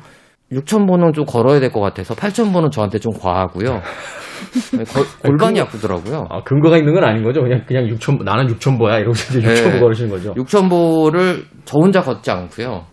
[0.53, 3.81] 6천 보는 좀 걸어야 될 것 같아서 8천 보는 저한테 좀 과하고요.
[3.81, 6.27] 거- 골반이 아프더라고요.
[6.29, 7.40] 아, 근거가 있는 건 아닌 거죠?
[7.42, 9.01] 그냥, 그냥 6천, 나는 6천보야.
[9.01, 9.55] 이러고 이제 네.
[9.55, 10.35] 6천보 걸으시는 거죠?
[10.35, 12.85] 6천 보를 저 혼자 걷지 않고요.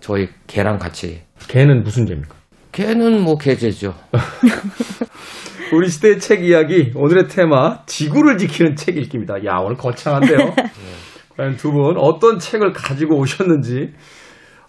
[0.00, 1.20] 저희 개랑 같이.
[1.48, 2.34] 걔는 무슨 죄입니까?
[2.72, 3.94] 개는 뭐 개제죠.
[5.72, 9.44] 우리 시대의 책 이야기 오늘의 테마 지구를 지키는 책 읽기입니다.
[9.44, 10.38] 야 오늘 거창한데요.
[11.36, 13.92] 과연 두 분 어떤 책을 가지고 오셨는지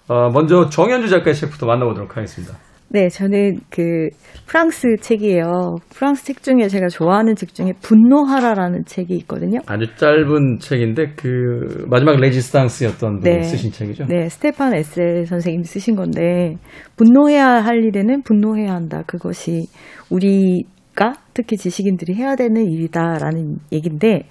[0.07, 2.55] 어, 먼저 정현주 작가의 책부터 만나보도록 하겠습니다.
[2.91, 4.07] 네, 저는 그
[4.47, 5.75] 프랑스 책이에요.
[5.93, 9.59] 프랑스 책 중에 제가 좋아하는 책 중에 분노하라라는 책이 있거든요.
[9.67, 13.43] 아주 짧은 책인데 그 마지막 레지스탕스였던 분이 네.
[13.43, 14.05] 쓰신 책이죠.
[14.07, 16.55] 네, 스테판 에셀 선생님이 쓰신 건데
[16.97, 19.03] 분노해야 할 일에는 분노해야 한다.
[19.05, 19.67] 그것이
[20.09, 20.63] 우리
[20.99, 24.23] 가 특히 지식인들이 해야 되는 일이다라는 얘기인데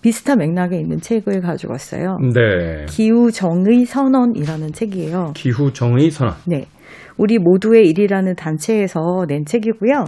[0.00, 2.18] 비슷한 맥락에 있는 책을 가지고 왔어요.
[2.32, 2.86] 네.
[2.88, 5.32] 기후 정의 선언이라는 책이에요.
[5.34, 6.34] 기후 정의 선언.
[6.46, 6.66] 네.
[7.18, 10.04] 우리 모두의 일이라는 단체에서 낸 책이고요.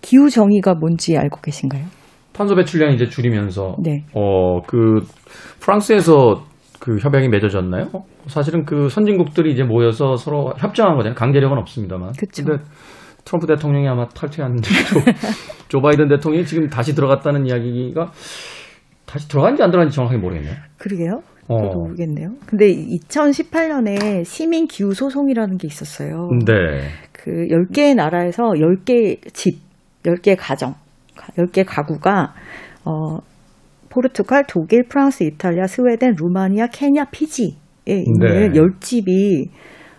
[0.00, 1.86] 기후 정의가 뭔지 알고 계신가요?
[2.32, 4.04] 탄소 배출량 이제 줄이면서 네.
[4.12, 5.00] 어그
[5.58, 6.44] 프랑스에서
[6.78, 7.88] 그 협약이 맺어졌나요?
[7.94, 11.16] 어, 사실은 그 선진국들이 이제 모여서 서로 협정한 거잖아요.
[11.16, 12.12] 강제력은 없습니다만.
[12.36, 12.62] 근데
[13.24, 15.00] 트럼프 대통령이 아마 탈퇴했는데 조,
[15.68, 18.12] 조 바이든 대통령이 지금 다시 들어갔다는 이야기가
[19.06, 20.54] 다시 들어간지 안 들어간지 정확하게 모르겠네요.
[20.78, 21.22] 그러게요.
[21.48, 21.58] 어.
[21.58, 22.30] 모르겠네요.
[22.46, 26.30] 근데 2018년에 시민 기후 소송이라는 게 있었어요.
[26.46, 26.88] 네.
[27.12, 29.58] 그 10개의 나라에서 10개 집,
[30.04, 30.74] 10개 가정,
[31.36, 32.34] 10개 가구가
[32.84, 33.18] 어
[33.90, 37.54] 포르투갈, 독일, 프랑스, 이탈리아, 스웨덴, 루마니아, 케냐, 피지에
[37.86, 38.48] 있는 네.
[38.50, 39.48] 10집이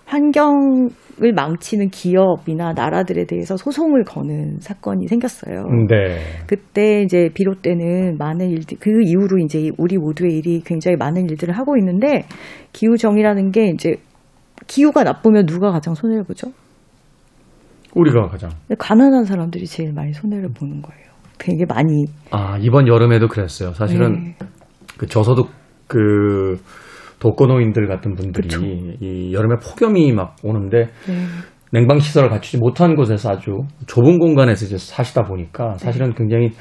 [0.05, 5.63] 환경을 망치는 기업이나 나라들에 대해서 소송을 거는 사건이 생겼어요.
[5.89, 6.19] 네.
[6.47, 11.77] 그때 이제 비롯되는 많은 일들, 그 이후로 이제 우리 모두의 일이 굉장히 많은 일들을 하고
[11.77, 12.25] 있는데,
[12.71, 13.95] 기후 정의라는 게 이제,
[14.67, 16.51] 기후가 나쁘면 누가 가장 손해를 보죠?
[17.95, 18.51] 우리가 가장.
[18.77, 21.05] 가난한 사람들이 제일 많이 손해를 보는 거예요.
[21.37, 22.05] 되게 많이.
[22.31, 23.71] 아 이번 여름에도 그랬어요.
[23.71, 24.35] 사실은 네.
[24.97, 25.49] 그 저소득
[25.87, 26.57] 그
[27.25, 28.63] 독거노인들 같은 분들이 그쵸.
[28.63, 31.13] 이 여름에 폭염이 막 오는데 네.
[31.71, 35.77] 냉방 시설을 갖추지 못한 곳에서 아주 좁은 공간에서 이제 사시다 보니까 네.
[35.79, 36.51] 사실은 굉장히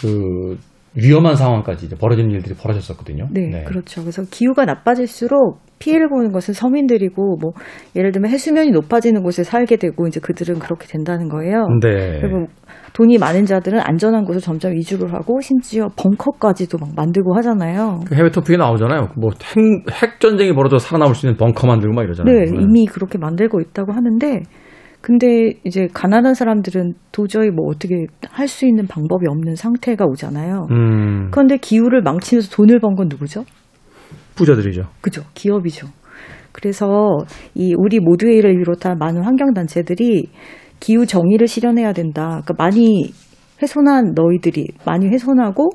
[0.00, 0.56] 그
[0.96, 3.28] 위험한 상황까지 이제 벌어지는 일들이 벌어졌었거든요.
[3.32, 4.02] 네, 그렇죠.
[4.02, 7.52] 그래서 기후가 나빠질수록 피해를 보는 것은 서민들이고, 뭐,
[7.96, 11.66] 예를 들면 해수면이 높아지는 곳에 살게 되고, 이제 그들은 그렇게 된다는 거예요.
[11.82, 12.20] 네.
[12.20, 12.46] 그리고
[12.94, 18.00] 돈이 많은 자들은 안전한 곳을 점점 이주를 하고 심지어 벙커까지도 막 만들고 하잖아요.
[18.06, 19.08] 그 해외 토픽에 나오잖아요.
[19.16, 19.30] 뭐
[19.90, 22.34] 핵 전쟁이 벌어져 살아남을 수 있는 벙커 만들고 막 이러잖아요.
[22.34, 24.42] 네, 이미 그렇게 만들고 있다고 하는데
[25.06, 30.66] 근데 이제 가난한 사람들은 도저히 뭐 어떻게 할 수 있는 방법이 없는 상태가 오잖아요.
[30.70, 33.44] 음, 그런데 기후를 망치면서 돈을 번 건 누구죠?
[34.34, 34.84] 부자들이죠.
[35.02, 35.22] 그죠.
[35.34, 35.88] 기업이죠.
[36.52, 37.18] 그래서
[37.54, 40.30] 이 우리 모두의 일을 비롯한 많은 환경단체들이
[40.80, 42.40] 기후 정의를 실현해야 된다.
[42.42, 43.12] 그러니까 많이
[43.60, 45.68] 훼손한 너희들이 많이 훼손하고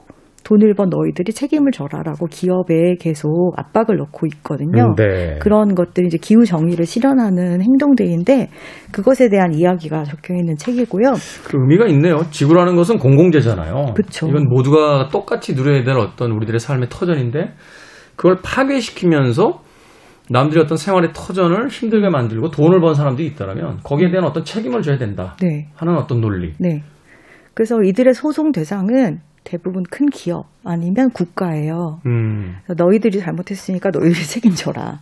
[0.50, 4.88] 돈을 번 너희들이 책임을 져라라고 기업에 계속 압박을 넣고 있거든요.
[4.88, 5.38] 음, 네.
[5.40, 8.50] 그런 것들이 이제 기후 정의를 실현하는 행동들인데
[8.92, 11.14] 그것에 대한 이야기가 적혀 있는 책이고요.
[11.46, 12.18] 그 의미가 있네요.
[12.32, 13.94] 지구라는 것은 공공재잖아요.
[13.96, 14.28] 그쵸.
[14.28, 17.54] 이건 모두가 똑같이 누려야 될 어떤 우리들의 삶의 터전인데
[18.16, 19.62] 그걸 파괴시키면서
[20.32, 24.98] 남들이 어떤 생활의 터전을 힘들게 만들고 돈을 번 사람들이 있다면 거기에 대한 어떤 책임을 져야
[24.98, 25.68] 된다 네.
[25.76, 26.54] 하는 어떤 논리.
[26.58, 26.82] 네.
[27.54, 32.02] 그래서 이들의 소송 대상은 대부분 큰 기업 아니면 국가예요.
[32.06, 32.58] 음.
[32.78, 35.00] 너희들이 잘못했으니까 너희들이 책임져라.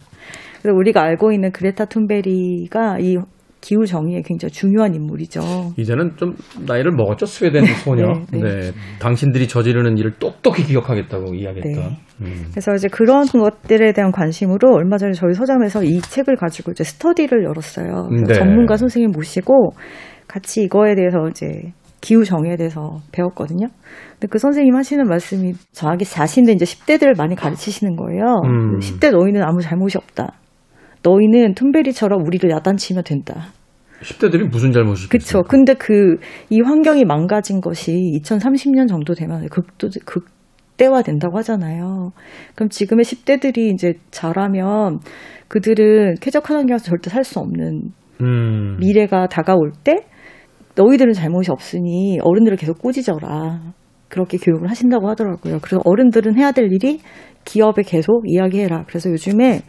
[0.61, 3.17] 그래서 우리가 알고 있는 그레타 툰베리가 이
[3.59, 5.41] 기후 정의에 굉장히 중요한 인물이죠.
[5.77, 8.13] 이제는 좀 나이를 먹었죠 스웨덴 소녀.
[8.31, 8.71] 네, 네, 네.
[8.99, 11.73] 당신들이 저지르는 일을 똑똑히 기억하겠다고 이야기했던.
[11.73, 11.97] 네.
[12.21, 12.45] 음.
[12.51, 17.43] 그래서 이제 그런 것들에 대한 관심으로 얼마 전에 저희 서점에서 이 책을 가지고 이제 스터디를
[17.43, 18.09] 열었어요.
[18.27, 18.33] 네.
[18.33, 19.71] 전문가 선생님 모시고
[20.27, 23.67] 같이 이거에 대해서 이제 기후 정의에 대해서 배웠거든요.
[24.13, 28.41] 근데 그 선생님 하시는 말씀이 자기 자신들 이제 10대들을 많이 가르치시는 거예요.
[28.45, 28.79] 음.
[28.79, 30.33] 10대 너희는 아무 잘못이 없다.
[31.03, 33.47] 너희는 툰베리처럼 우리를 야단치면 된다.
[34.01, 35.39] 10대들이 무슨 잘못이 그쵸.
[35.39, 35.47] 있겠습니까?
[35.49, 36.17] 근데 그,
[36.49, 42.11] 이 환경이 망가진 것이 2030년 정도 되면 극도, 극대화 된다고 하잖아요.
[42.55, 44.99] 그럼 지금의 10대들이 이제 자라면
[45.47, 48.77] 그들은 쾌적한 환경에서 절대 살 수 없는 음.
[48.79, 49.95] 미래가 다가올 때
[50.77, 53.59] 너희들은 잘못이 없으니 어른들을 계속 꾸짖어라.
[54.09, 55.59] 그렇게 교육을 하신다고 하더라고요.
[55.61, 56.99] 그래서 어른들은 해야 될 일이
[57.43, 58.85] 기업에 계속 이야기해라.
[58.87, 59.61] 그래서 요즘에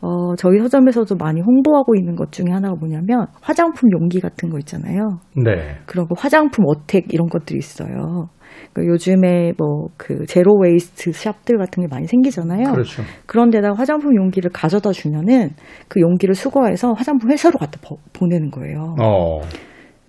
[0.00, 5.18] 어, 저희 서점에서도 많이 홍보하고 있는 것 중에 하나가 뭐냐면 화장품 용기 같은 거 있잖아요.
[5.42, 5.76] 네.
[5.86, 8.28] 그런 거 화장품 attack 이런 것들이 있어요.
[8.72, 12.72] 그러니까 요즘에 뭐 그 zero waste shop들 같은 게 많이 생기잖아요.
[12.72, 13.02] 그렇죠.
[13.26, 15.50] 그런 데다가 화장품 용기를 가져다 주면은
[15.88, 18.94] 그 용기를 수거해서 화장품 회사로 갖다 버- 보내는 거예요.
[19.00, 19.40] 어.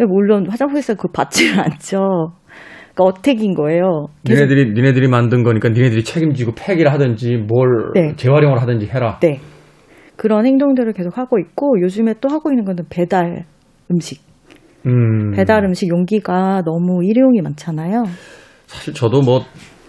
[0.03, 2.33] 물론 화장품 회사 그거 받지를 않죠.
[2.93, 4.07] 그러니까 attack인 거예요.
[4.27, 8.15] 니네들이 니네들이 만든 거니까 니네들이 책임지고 폐기를 하든지 뭘 네.
[8.15, 9.19] 재활용을 하든지 해라.
[9.21, 9.39] 네.
[10.15, 13.45] 그런 행동들을 계속 하고 있고 요즘에 또 하고 있는 거는 배달
[13.91, 14.21] 음식.
[14.85, 15.31] 음.
[15.31, 18.03] 배달 음식 용기가 너무 일회용이 많잖아요.
[18.67, 19.41] 사실 저도 뭐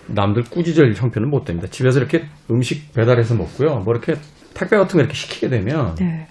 [0.08, 1.68] 남들 꾸짖을 형편은 못 됩니다.
[1.70, 3.82] 집에서 이렇게 음식 배달해서 먹고요.
[3.84, 4.14] 뭐 이렇게
[4.54, 6.26] 택배 같은 거 이렇게 시키게 되면 네.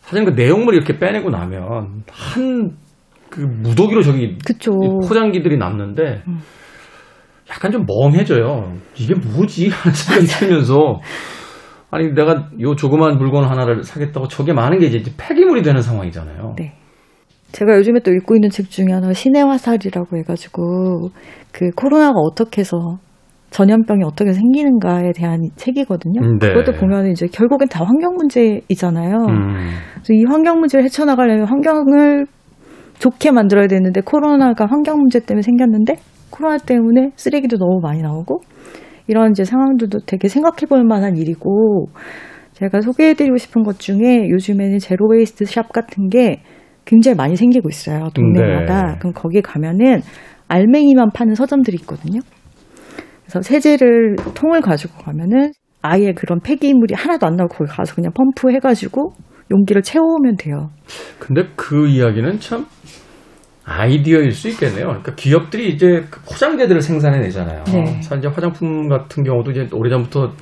[0.00, 2.70] 사실 그 내용물 이렇게 빼내고 나면 한
[3.34, 4.70] 그 무더기로 저기 그쵸.
[4.72, 6.38] 이 포장기들이 남는데 음.
[7.50, 8.74] 약간 좀 멍해져요.
[8.96, 9.70] 이게 뭐지?
[9.74, 11.00] 하는 생각이 들면서
[11.90, 16.54] 아니 내가 요 조그만 물건 하나를 사겠다고 저게 많은 게 이제 폐기물이 되는 상황이잖아요.
[16.56, 16.74] 네.
[17.50, 21.10] 제가 요즘에 또 읽고 있는 책 중에 하나가 신의 화살이라고 해가지고
[21.52, 22.98] 그 코로나가 어떻게 해서
[23.50, 26.20] 전염병이 어떻게 생기는가에 대한 책이거든요.
[26.20, 26.48] 음, 네.
[26.48, 29.14] 그것도 보면 이제 결국엔 다 환경 문제이잖아요.
[29.28, 29.54] 음.
[29.92, 32.26] 그래서 이 환경 문제를 헤쳐나가려면 환경을
[32.98, 35.96] 좋게 만들어야 되는데 코로나가 환경 문제 때문에 생겼는데
[36.30, 38.40] 코로나 때문에 쓰레기도 너무 많이 나오고
[39.06, 41.86] 이런 이제 상황들도 되게 생각해 볼 만한 일이고
[42.52, 46.42] 제가 소개해 드리고 싶은 것 중에 요즘에는 zero waste shop 같은 게
[46.84, 48.98] 굉장히 많이 생기고 있어요 동네마다 네.
[48.98, 50.00] 그럼 거기 가면은
[50.48, 52.20] 알맹이만 파는 상점들이 있거든요
[53.22, 55.52] 그래서 세제를 통을 가지고 가면은
[55.82, 59.12] 아예 그런 폐기물이 하나도 안 나오고 거기 가서 그냥 펌프해가지고
[59.50, 60.70] 용기를 채워오면 돼요.
[61.18, 62.66] 근데 그 이야기는 참
[63.64, 64.86] 아이디어일 수 있겠네요.
[64.86, 67.64] 그러니까 기업들이 이제 그 포장재들을 생산해 내잖아요.
[67.64, 68.02] 네.
[68.02, 70.32] 사실 이제 화장품 같은 경우도 이제 오래전부터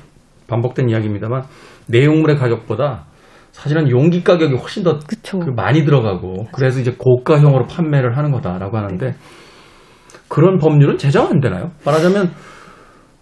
[0.47, 1.43] 반복된 이야기입니다만
[1.87, 3.05] 내용물의 가격보다
[3.51, 5.39] 사실은 용기 가격이 훨씬 더 그쵸.
[5.39, 9.15] 그 많이 들어가고 그래서 이제 고가형으로 판매를 하는 거다라고 하는데
[10.27, 11.71] 그런 법률은 제정 안 되나요?
[11.85, 12.31] 말하자면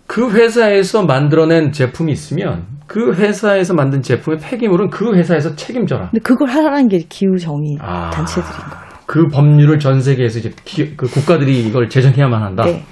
[0.08, 6.10] 그 회사에서 만들어낸 제품이 있으면 그 회사에서 만든 제품의 폐기물은 그 회사에서 책임져라.
[6.10, 8.10] 근데 그걸 하라는 게 기후 정의 아.
[8.10, 8.92] 단체들인 거예요.
[9.06, 12.64] 그 법률을 전 세계에서 이제 기- 그 국가들이 이걸 제정해야만 한다.
[12.66, 12.84] 네.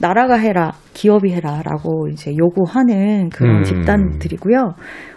[0.00, 3.62] 나라가 해라, 기업이 해라라고 이제 요구하는 그런 음.
[3.64, 4.74] 집단들이고요.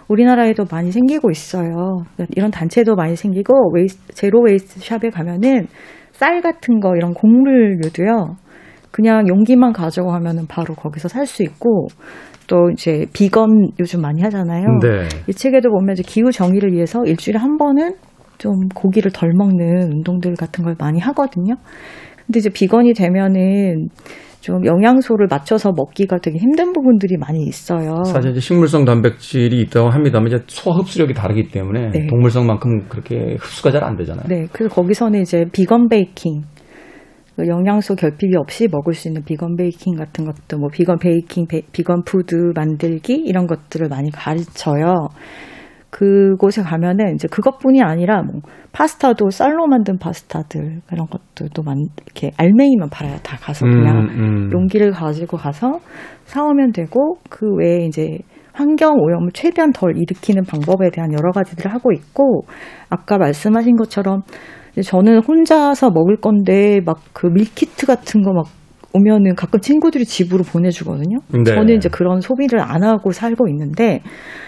[0.08, 2.04] 우리나라에도 많이 생기고 있어요.
[2.36, 5.68] 이런 단체도 많이 생기고 waste, zero waste shop에 가면은
[6.12, 8.36] 쌀 같은 거 이런 곡물류도요.
[8.90, 11.88] 그냥 용기만 가지고 가면은 바로 거기서 살 수 있고
[12.48, 14.64] 또 이제 비건 요즘 많이 하잖아요.
[14.82, 15.06] 네.
[15.28, 17.94] 이 책에도 보면 이제 기후 정의를 위해서 일주일에 한 번은
[18.38, 21.54] 좀 고기를 덜 먹는 운동들 같은 걸 많이 하거든요.
[22.26, 23.88] 근데 이제 vegan이 되면은
[24.40, 28.04] 좀 영양소를 맞춰서 먹기가 되게 힘든 부분들이 많이 있어요.
[28.04, 32.06] 사실 이제 식물성 단백질이 있다고 합니다만 이제 소화 흡수력이 다르기 때문에 네.
[32.06, 34.24] 동물성만큼 그렇게 흡수가 잘 안 되잖아요.
[34.28, 36.57] 네, 그래서 거기서는 이제 vegan baking, 그
[37.46, 42.02] 영양소 결핍이 없이 먹을 수 있는 vegan baking 같은 것도 뭐 vegan baking, ba- vegan
[42.04, 45.08] food 만들기 이런 것들을 많이 가르쳐요.
[45.90, 48.40] 그곳에 가면은 이제 그것뿐이 아니라 뭐
[48.72, 53.16] 파스타도 쌀로 만든 파스타들 이런 것들도 만 이렇게 알맹이만 팔아요.
[53.22, 54.52] 다 가서 그냥 음, 음.
[54.52, 55.80] 용기를 가지고 가서
[56.26, 58.18] 사오면 되고 그 외에 이제
[58.52, 62.42] 환경 오염을 최대한 덜 일으키는 방법에 대한 여러 가지들을 하고 있고
[62.90, 64.22] 아까 말씀하신 것처럼
[64.82, 68.46] 저는 혼자서 먹을 건데 막 그 밀키트 같은 거 막
[68.94, 71.18] 오면은 가끔 친구들이 집으로 보내주거든요.
[71.32, 71.44] 네.
[71.44, 74.00] 저는 이제 그런 소비를 안 하고 살고 있는데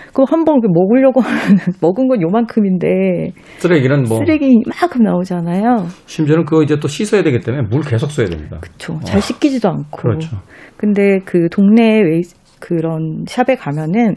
[0.09, 5.87] 그거 한번 먹으려고 하면 먹은 건 요만큼인데 쓰레기는 뭐 쓰레기 이만큼 나오잖아요.
[6.07, 8.59] 심지어는 그거 이제 또 씻어야 되기 때문에 물 계속 써야 됩니다.
[8.61, 8.99] 그렇죠.
[9.05, 9.99] 잘 씻기지도 않고.
[9.99, 10.37] 그렇죠.
[10.79, 12.23] 근데 그 동네 웨이
[12.61, 14.15] 그런 샵에 가면은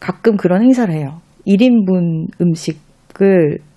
[0.00, 1.20] 가끔 그런 행사를 해요.
[1.46, 3.67] 1인분 음식을 뭐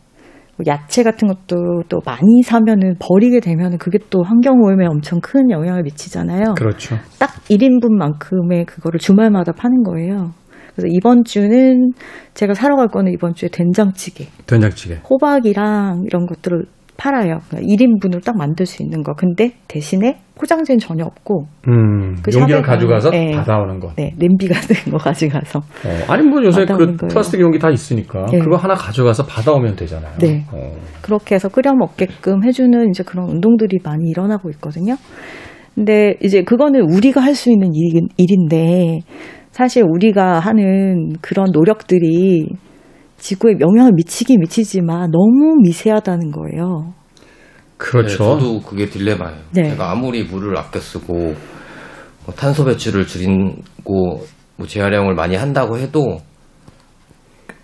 [0.68, 5.84] 야채 같은 것도 또 많이 사면은 버리게 되면은 그게 또 환경 오염에 엄청 큰 영향을
[5.84, 6.54] 미치잖아요.
[6.56, 6.98] 그렇죠.
[7.20, 10.34] 딱 1인분만큼의 그거를 주말마다 파는 거예요.
[10.76, 11.92] 그래서 이번 주는
[12.34, 15.00] 제가 사러 갈 거는 이번 주에 된장찌개, 된장찌개.
[15.10, 16.66] 호박이랑 이런 것들을
[17.02, 17.40] 팔아요.
[17.50, 19.14] 그러니까 1인분으로 딱 만들 수 있는 거.
[19.16, 23.32] 근데 대신에 포장재는 전혀 없고, 음, 그 용기를 가져가서 예.
[23.32, 23.96] 받아오는 것.
[23.96, 25.60] 네, 냄비 같은 거 가져가서.
[25.60, 26.96] 어, 아니 뭐 요새 그 거예요.
[27.10, 28.38] 플라스틱 용기 다 있으니까 예.
[28.40, 30.16] 그거 하나 가져가서 받아오면 되잖아요.
[30.20, 30.46] 네.
[30.52, 30.76] 어.
[31.02, 34.96] 그렇게 해서 끓여 먹게끔 해주는 이제 그런 운동들이 많이 일어나고 있거든요.
[35.74, 39.00] 근데 이제 그거는 우리가 할 수 있는 일, 일인데
[39.50, 42.48] 사실 우리가 하는 그런 노력들이
[43.22, 46.94] 지구에 영향을 미치긴 미치지만 너무 미세하다는 거예요.
[47.78, 48.08] 그렇죠.
[48.10, 49.40] 네, 저도 그게 딜레마예요.
[49.52, 49.70] 네.
[49.70, 54.26] 제가 아무리 물을 아껴 쓰고 뭐 탄소 배출을 줄이고
[54.58, 56.20] 뭐 재활용을 많이 한다고 해도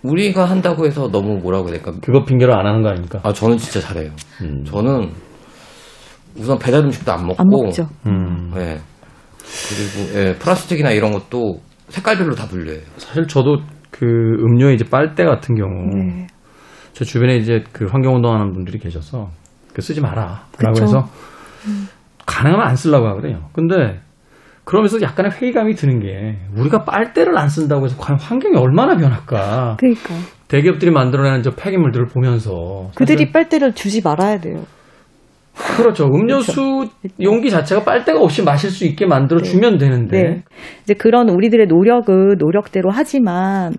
[0.03, 1.91] 우리가 한다고 해서 너무 뭐라고 해야 될까?
[2.01, 3.19] 그거 핑계로 안 하는 거 아닙니까?
[3.23, 4.11] 아 저는 진짜 잘해요.
[4.41, 4.63] 음.
[4.63, 5.11] 저는
[6.37, 7.87] 우선 배달 음식도 안 먹고 안 먹죠.
[8.05, 8.51] 음.
[8.53, 8.79] 네.
[9.69, 12.81] 그리고 예, 플라스틱이나 이런 것도 색깔별로 다 분류해요.
[12.97, 13.57] 사실 저도
[13.97, 16.27] 그 음료 이제 빨대 같은 경우 네.
[16.93, 19.29] 저 주변에 이제 그 환경 운동하는 분들이 계셔서
[19.73, 20.45] 그 쓰지 마라.
[20.59, 20.83] 라고 그쵸.
[20.83, 21.09] 해서
[22.25, 23.49] 가능하면 안 쓰려고 하거든요.
[23.53, 23.99] 근데
[24.65, 29.77] 그러면서 약간의 회의감이 드는 게 우리가 빨대를 안 쓴다고 해서 과연 환경이 얼마나 변할까?
[29.79, 30.13] 그러니까
[30.47, 34.65] 대기업들이 만들어내는 저 폐기물들을 보면서 그들이 빨대를 주지 말아야 돼요.
[35.77, 36.05] 그렇죠.
[36.05, 36.87] 음료수
[37.21, 40.43] 용기 자체가 빨대가 없이 마실 수 있게 만들어 주면 되는데 네.
[40.83, 43.73] 이제 그런 우리들의 노력은 노력대로 하지만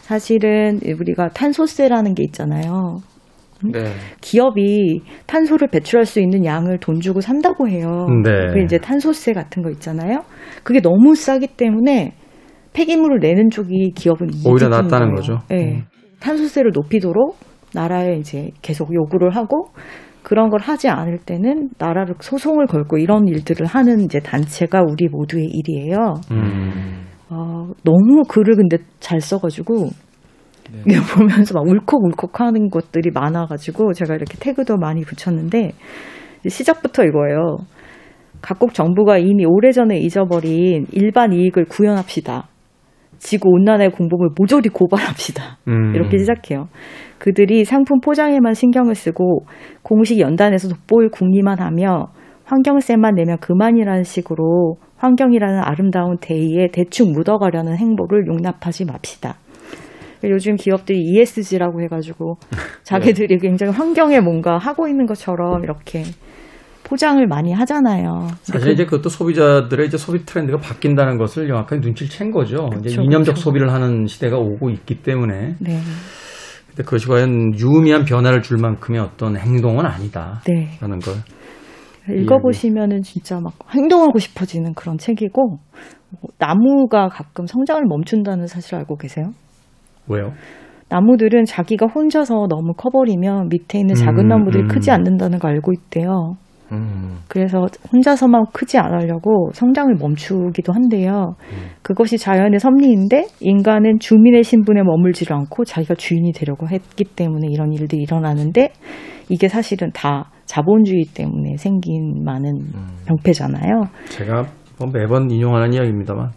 [0.00, 2.98] 사실은 우리가 탄소세라는 게 있잖아요.
[3.64, 3.80] 네.
[4.20, 8.08] 기업이 탄소를 배출할 수 있는 양을 돈 주고 산다고 해요.
[8.24, 8.48] 네.
[8.48, 10.24] 그게 이제 탄소세 같은 거 있잖아요.
[10.64, 12.14] 그게 너무 싸기 때문에
[12.72, 15.14] 폐기물을 내는 쪽이 기업은 오히려 낫다는 거예요.
[15.14, 15.38] 거죠.
[15.48, 15.76] 네.
[15.76, 15.84] 음.
[16.20, 17.36] 탄소세를 높이도록
[17.74, 19.68] 나라에 이제 계속 요구를 하고
[20.22, 25.46] 그런 걸 하지 않을 때는 나라를 소송을 걸고 이런 일들을 하는 이제 단체가 우리 모두의
[25.46, 26.14] 일이에요.
[26.30, 27.06] 음.
[27.28, 29.88] 어, 너무 글을 근데 잘 써가지고
[30.86, 35.72] 이게 보면서 막 울컥울컥 하는 것들이 많아가지고 제가 이렇게 태그도 많이 붙였는데
[36.46, 37.58] 시작부터 이거예요.
[38.40, 42.48] 각국 정부가 이미 오래전에 잊어버린 일반 이익을 구현합시다.
[43.18, 45.58] 지구 온난화의 공범을 모조리 고발합시다.
[45.68, 45.94] 음.
[45.94, 46.68] 이렇게 시작해요.
[47.22, 49.44] 그들이 상품 포장에만 신경을 쓰고
[49.82, 52.08] 공식 연단에서 돋보일 궁리만 하며
[52.44, 59.36] 환경세만 내면 그만이라는 식으로 환경이라는 아름다운 대의에 대충 묻어가려는 행보를 용납하지 맙시다.
[60.24, 62.38] 요즘 기업들이 ESG라고 해가지고
[62.82, 66.02] 자기들이 굉장히 환경에 뭔가 하고 있는 것처럼 이렇게
[66.82, 68.26] 포장을 많이 하잖아요.
[68.42, 72.68] 사실 그- 이제 그것도 소비자들의 이제 소비 트렌드가 바뀐다는 것을 명확하게 눈치를 챈 거죠.
[72.80, 73.44] 이제 그쵸, 이념적 그쵸.
[73.44, 75.54] 소비를 하는 시대가 오고 있기 때문에.
[75.60, 75.78] 네,
[76.72, 80.40] 근데 그것이 과연 유의미한 변화를 줄 만큼의 어떤 행동은 아니다.
[80.46, 80.70] 네.
[80.80, 81.14] 라는 걸.
[82.08, 89.32] 읽어보시면은 진짜 막 행동하고 싶어지는 그런 책이고 뭐 나무가 가끔 성장을 멈춘다는 사실 알고 계세요?
[90.08, 90.32] 왜요?
[90.88, 94.68] 나무들은 자기가 혼자서 너무 커버리면 밑에 있는 작은 음, 나무들이 음.
[94.68, 96.36] 크지 않는다는 걸 알고 있대요.
[96.72, 97.18] 음.
[97.28, 101.34] 그래서 혼자서만 크지 않으려고 성장을 멈추기도 한데요.
[101.82, 108.02] 그것이 자연의 섭리인데 인간은 주민의 신분에 머물지를 않고 자기가 주인이 되려고 했기 때문에 이런 일들이
[108.02, 108.72] 일어나는데
[109.28, 112.52] 이게 사실은 다 자본주의 때문에 생긴 많은
[113.06, 113.84] 병폐잖아요.
[114.08, 114.46] 제가
[114.78, 116.30] 뭐 매번 인용하는 이야기입니다만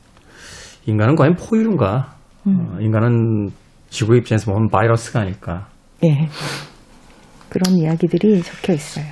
[0.86, 2.16] 인간은 과연 포유류인가?
[2.46, 3.50] 어, 인간은
[3.90, 5.68] 지구의 입장에서 보면 바이러스가 아닐까?
[6.04, 6.28] 예.
[7.50, 9.06] 그런 이야기들이 적혀 있어요.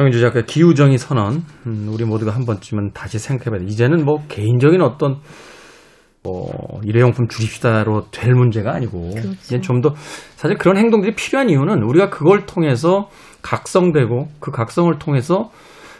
[0.00, 3.66] 정윤주 작가 기후정의 선언 음, 우리 모두가 한 번쯤은 다시 생각해봐야 돼.
[3.66, 5.18] 이제는 뭐 개인적인 어떤
[6.22, 9.10] 뭐 일회용품 줄입시다로 될 문제가 아니고
[9.42, 9.94] 이제 좀 더
[10.36, 13.08] 사실 그런 행동들이 필요한 이유는 우리가 그걸 통해서
[13.42, 15.50] 각성되고 그 각성을 통해서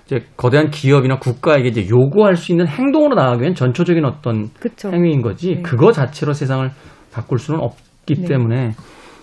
[0.07, 4.91] 이제 거대한 기업이나 국가에게 이제 요구할 수 있는 행동으로 나가기 위한 전초적인 어떤 그렇죠.
[4.91, 5.63] 행위인 거지 네.
[5.63, 6.71] 그거 자체로 세상을
[7.13, 8.29] 바꿀 수는 없기 네.
[8.29, 8.73] 때문에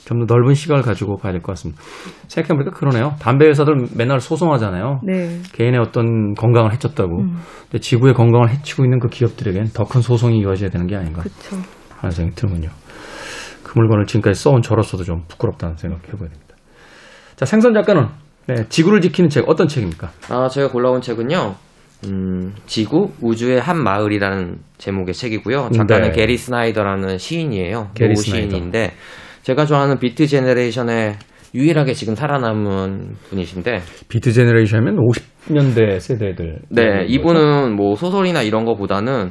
[0.07, 1.81] 좀 더 넓은 시각을 가지고 봐야 될 것 같습니다.
[2.27, 3.13] 생각해보니까 그러네요.
[3.19, 5.01] 담배 회사들 맨날 소송하잖아요.
[5.03, 5.39] 네.
[5.53, 7.19] 개인의 어떤 건강을 해쳤다고.
[7.21, 7.37] 음.
[7.63, 11.57] 근데 지구의 건강을 해치고 있는 그 기업들에겐 더 큰 소송이 이어져야 되는 게 아닌가 그렇죠.
[11.99, 12.69] 하는 생각이 드는군요.
[13.63, 16.55] 그 물건을 지금까지 써온 저로서도 좀 부끄럽다는 생각 해봐야 됩니다.
[17.35, 18.07] 자, 생선 작가는
[18.47, 20.09] 네, 지구를 지키는 책 어떤 책입니까?
[20.29, 21.55] 아, 제가 골라온 책은요.
[22.05, 25.69] 음, 지구 우주의 한 마을이라는 제목의 책이고요.
[25.73, 26.15] 작가는 네.
[26.15, 27.89] 게리 스나이더라는 시인이에요.
[27.93, 28.49] 게리 노 스나이더.
[28.49, 28.93] 시인인데
[29.47, 31.13] 제가 좋아하는 비트 제네레이션의
[31.55, 33.79] 유일하게 지금 살아남은 분이신데
[34.09, 36.59] 비트 제너레이션이면 50년대 세대들.
[36.69, 39.29] 네, 이분은 뭐 소설이나 이런 거보다는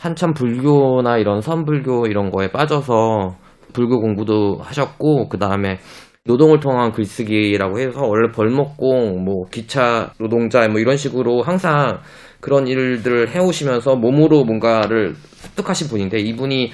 [0.00, 3.36] 한참 불교나 이런 선불교 이런 거에 빠져서
[3.72, 5.78] 불교 공부도 하셨고 그 다음에
[6.24, 12.00] 노동을 통한 글쓰기라고 해서 원래 벌목공, 뭐 기차 노동자 뭐 이런 식으로 항상
[12.40, 16.72] 그런 일들을 해오시면서 몸으로 뭔가를 습득하신 분인데 이분이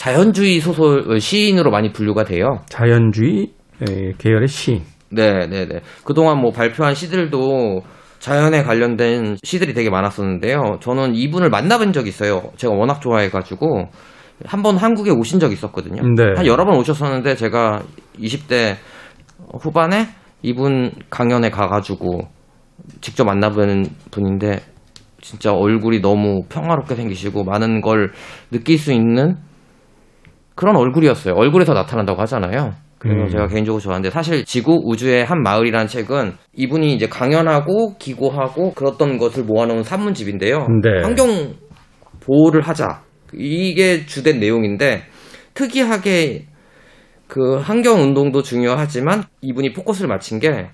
[0.00, 2.60] 자연주의 소설 어, 시인으로 많이 분류가 돼요.
[2.70, 3.50] 자연주의
[3.86, 4.80] 에, 계열의 시인.
[5.10, 5.80] 네, 네, 네.
[6.04, 7.82] 그동안 뭐 발표한 시들도
[8.18, 10.78] 자연에 관련된 시들이 되게 많았었는데요.
[10.80, 12.50] 저는 이분을 만나본 적이 있어요.
[12.56, 13.88] 제가 워낙 좋아해가지고
[14.46, 16.00] 한 번 한국에 오신 적이 있었거든요.
[16.16, 16.32] 네.
[16.34, 17.82] 한 여러 번 오셨었는데 제가
[18.18, 18.76] 20대
[19.62, 20.06] 후반에
[20.40, 22.22] 이분 강연에 가가지고
[23.02, 24.60] 직접 만나본 분인데
[25.20, 28.12] 진짜 얼굴이 너무 평화롭게 생기시고 많은 걸
[28.50, 29.36] 느낄 수 있는
[30.60, 31.32] 그런 얼굴이었어요.
[31.36, 32.72] 얼굴에서 나타난다고 하잖아요.
[32.98, 33.28] 그래서 음.
[33.28, 39.44] 제가 개인적으로 좋아하는데 사실 지구 우주의 한 마을이라는 책은 이분이 이제 강연하고 기고하고 그랬던 것을
[39.44, 40.58] 모아놓은 산문집인데요.
[40.82, 41.02] 네.
[41.02, 41.54] 환경
[42.20, 43.00] 보호를 하자
[43.32, 45.04] 이게 주된 내용인데
[45.54, 46.44] 특이하게
[47.26, 50.68] 그 환경 운동도 중요하지만 이분이 포커스를 맞춘 게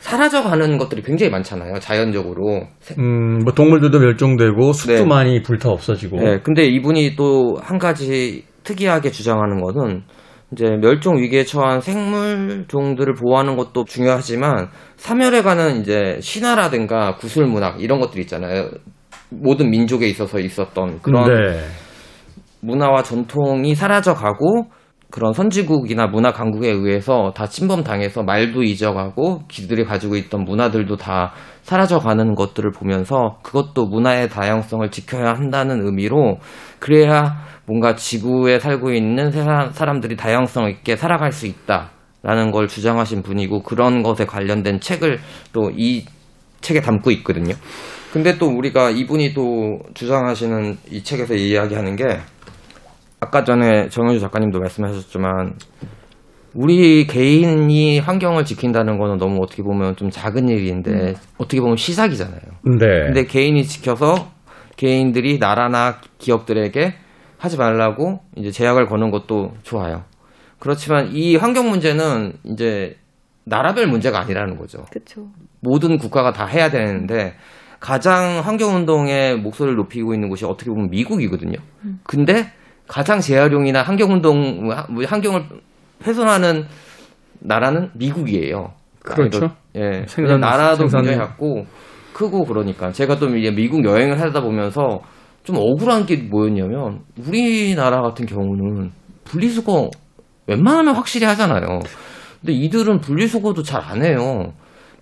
[0.00, 1.78] 사라져가는 것들이 굉장히 많잖아요.
[1.78, 2.66] 자연적으로
[2.98, 5.04] 음, 뭐 동물들도 멸종되고 숲도 네.
[5.06, 6.18] 많이 불타 없어지고.
[6.18, 10.02] 네, 근데 이분이 또 한 가지 특이하게 주장하는 거는
[10.52, 18.00] 이제 멸종 위기에 처한 생물종들을 보호하는 것도 중요하지만 사멸해 가는 이제 신화라든가 구술 문학 이런
[18.00, 18.70] 것들 있잖아요.
[19.28, 21.60] 모든 민족에 있어서 있었던 그런 네.
[22.60, 24.66] 문화와 전통이 사라져 가고
[25.10, 31.32] 그런 선진국이나 문화 강국에 의해서 다 침범당해서 말도 잊어가고 기들이 가지고 있던 문화들도 다
[31.62, 36.38] 사라져가는 것들을 보면서 그것도 문화의 다양성을 지켜야 한다는 의미로
[36.78, 37.38] 그래야
[37.70, 44.02] 뭔가 지구에 살고 있는 세상 사람들이 다양성 있게 살아갈 수 있다라는 걸 주장하신 분이고 그런
[44.02, 45.20] 것에 관련된 책을
[45.52, 46.04] 또 이
[46.60, 47.54] 책에 담고 있거든요.
[48.12, 52.18] 근데 또 우리가 이분이 또 주장하시는 이 책에서 이야기하는 게
[53.20, 55.54] 아까 전에 정현주 작가님도 말씀하셨지만
[56.54, 62.40] 우리 개인이 환경을 지킨다는 거는 너무 어떻게 보면 좀 작은 일인데 어떻게 보면 시작이잖아요.
[62.80, 62.86] 네.
[63.06, 64.32] 근데 개인이 지켜서
[64.76, 66.94] 개인들이 나라나 기업들에게
[67.40, 70.04] 하지 말라고 이제 제약을 거는 것도 좋아요.
[70.58, 72.96] 그렇지만 이 환경 문제는 이제
[73.44, 74.84] 나라별 문제가 아니라는 거죠.
[74.90, 75.28] 그렇죠.
[75.60, 77.34] 모든 국가가 다 해야 되는데
[77.80, 81.56] 가장 환경 운동에 목소리를 높이고 있는 곳이 어떻게 보면 미국이거든요.
[82.04, 82.52] 근데
[82.86, 85.44] 가장 재활용이나 환경 운동, 뭐 환경을
[86.06, 86.66] 훼손하는
[87.40, 88.74] 나라는 미국이에요.
[89.02, 89.48] 그렇죠.
[89.76, 90.04] 예.
[90.08, 91.64] 생산- 나라도 생산- 굉장히 작고
[92.12, 95.00] 크고 그러니까 제가 또 이제 미국 여행을 하다 보면서
[95.50, 98.90] 좀 억울한 게 뭐였냐면 우리나라 같은 경우는
[99.24, 99.90] 분리수거
[100.46, 101.80] 웬만하면 확실히 하잖아요.
[102.40, 104.52] 근데 이들은 분리수거도 잘 안 해요.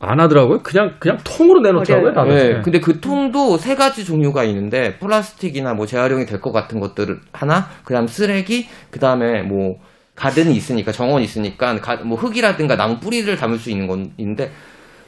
[0.01, 0.61] 안 하더라고요.
[0.63, 2.13] 그냥 그냥 통으로 내놓더라고요.
[2.15, 2.35] 다들.
[2.57, 7.19] 네, 근데 그 통도 세 가지 종류가 있는데 플라스틱이나 뭐 재활용이 될 것 같은 것들
[7.33, 9.75] 하나, 그다음 쓰레기, 그다음에 뭐
[10.15, 14.51] 가든이 있으니까 정원이 있으니까 가- 뭐 흙이라든가 나무 뿌리를 담을 수 있는 건 있는데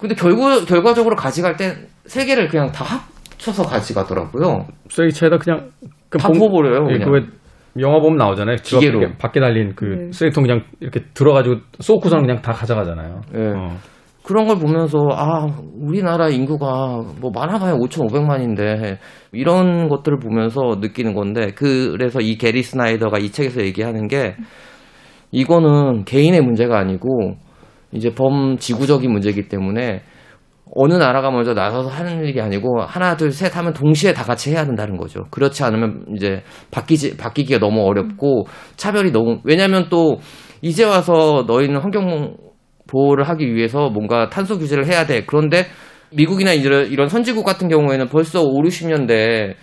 [0.00, 3.02] 근데 결과 결과적으로 가져갈 땐 세 개를 그냥 다
[3.40, 4.66] 합쳐서 가져가더라고요.
[4.88, 5.70] 쓰레기차에다 그냥
[6.10, 6.86] 그다 봉- 부어버려요.
[6.90, 7.10] 예, 그냥.
[7.10, 7.20] 그왜
[7.80, 8.56] 영화 보면 나오잖아요.
[8.62, 9.00] 기계로.
[9.18, 10.12] 밖에 달린 그 네.
[10.12, 13.20] 쓰레기통 그냥 이렇게 들어가지고 쏘고서는 그냥 다 가져가잖아요.
[13.36, 13.38] 예.
[13.56, 13.76] 어.
[14.22, 15.46] 그런 걸 보면서 아
[15.80, 18.98] 우리나라 인구가 뭐 많아봐야 5,500만인데
[19.32, 24.36] 이런 것들을 보면서 느끼는 건데 그래서 이 게리 스나이더가 이 책에서 얘기하는 게
[25.32, 27.36] 이거는 개인의 문제가 아니고
[27.92, 30.02] 이제 범지구적인 문제이기 때문에
[30.74, 34.64] 어느 나라가 먼저 나서서 하는 일이 아니고 하나 둘 셋 하면 동시에 다 같이 해야
[34.64, 35.24] 된다는 거죠.
[35.30, 38.46] 그렇지 않으면 이제 바뀌지 바뀌기가 너무 어렵고
[38.76, 40.18] 차별이 너무 왜냐하면 또
[40.62, 42.36] 이제 와서 너희는 환경
[42.88, 45.24] 보호를 하기 위해서 뭔가 탄소 규제를 해야 돼.
[45.24, 45.66] 그런데
[46.12, 49.54] 미국이나 이런, 선진국 같은 경우에는 벌써 5, 60년대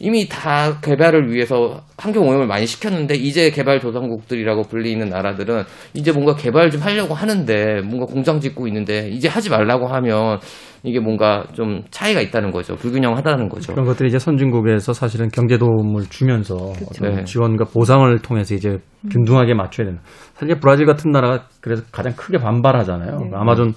[0.00, 6.34] 이미 다 개발을 위해서 환경 오염을 많이 시켰는데 이제 개발 도상국들이라고 불리는 나라들은 이제 뭔가
[6.36, 10.38] 개발 좀 하려고 하는데 뭔가 공장 짓고 있는데 이제 하지 말라고 하면
[10.84, 12.76] 이게 뭔가 좀 차이가 있다는 거죠.
[12.76, 13.72] 불균형하다는 거죠.
[13.72, 17.24] 그런 것들이 이제 선진국에서 사실은 경제 도움을 주면서 어떤 네.
[17.24, 18.78] 지원과 보상을 통해서 이제
[19.10, 20.00] 균등하게 맞춰야 되는.
[20.34, 23.18] 사실 브라질 같은 나라가 그래서 가장 크게 반발하잖아요.
[23.18, 23.30] 네.
[23.34, 23.74] 아마존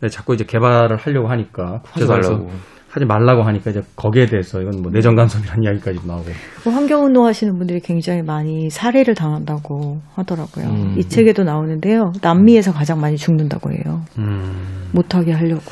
[0.00, 2.48] 네, 자꾸 이제 개발을 하려고 하니까 말라고.
[2.92, 6.26] 하지 말라고 하니까 이제 거기에 대해서 이건 뭐 내정 간섭이라는 이야기까지 나오고
[6.64, 10.66] 뭐 환경 운동 하시는 분들이 굉장히 많이 살해를 당한다고 하더라고요.
[10.66, 10.94] 음.
[10.98, 12.12] 이 책에도 나오는데요.
[12.20, 14.02] 남미에서 가장 많이 죽는다고 해요.
[14.18, 15.62] 음, 못하게 하려고.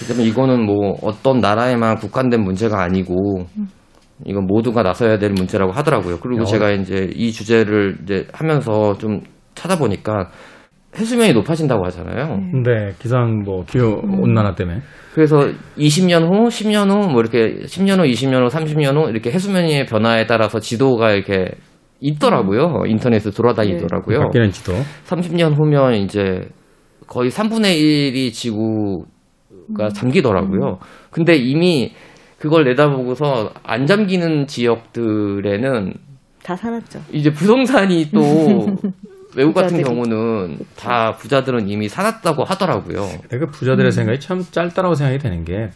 [0.00, 3.46] 그다음에 이거는 뭐 어떤 나라에만 국한된 문제가 아니고
[4.26, 6.18] 이건 모두가 나서야 될 문제라고 하더라고요.
[6.20, 9.22] 그리고 야, 제가 이제 이 주제를 이제 하면서 좀
[9.54, 10.28] 찾아보니까
[10.98, 12.40] 해수면이 높아진다고 하잖아요.
[12.50, 14.80] 근데 기상 뭐 기후 온난화 때문에
[15.14, 19.86] 그래서 20년 후, 10년 후, 뭐 이렇게 10년 후, 20년 후, 30년 후 이렇게 해수면의
[19.86, 21.52] 변화에 따라서 지도가 이렇게
[22.00, 22.84] 있더라고요.
[22.86, 24.18] 인터넷에 돌아다니더라고요.
[24.20, 24.72] 바뀌는 지도
[25.06, 26.48] 30년 후면 이제
[27.06, 30.78] 거의 3분의 1이 지구가 잠기더라고요.
[31.10, 31.92] 근데 이미
[32.38, 35.94] 그걸 내다보고서 안 잠기는 지역들에는
[36.42, 37.00] 다 살았죠.
[37.12, 38.20] 이제 부동산이 또
[39.36, 39.84] 외국 같은 부자들이.
[39.84, 43.06] 경우는 다 부자들은 이미 살았다고 하더라고요.
[43.30, 45.70] 그 부자들의 생각이 참 짧다라고 생각이 되는 게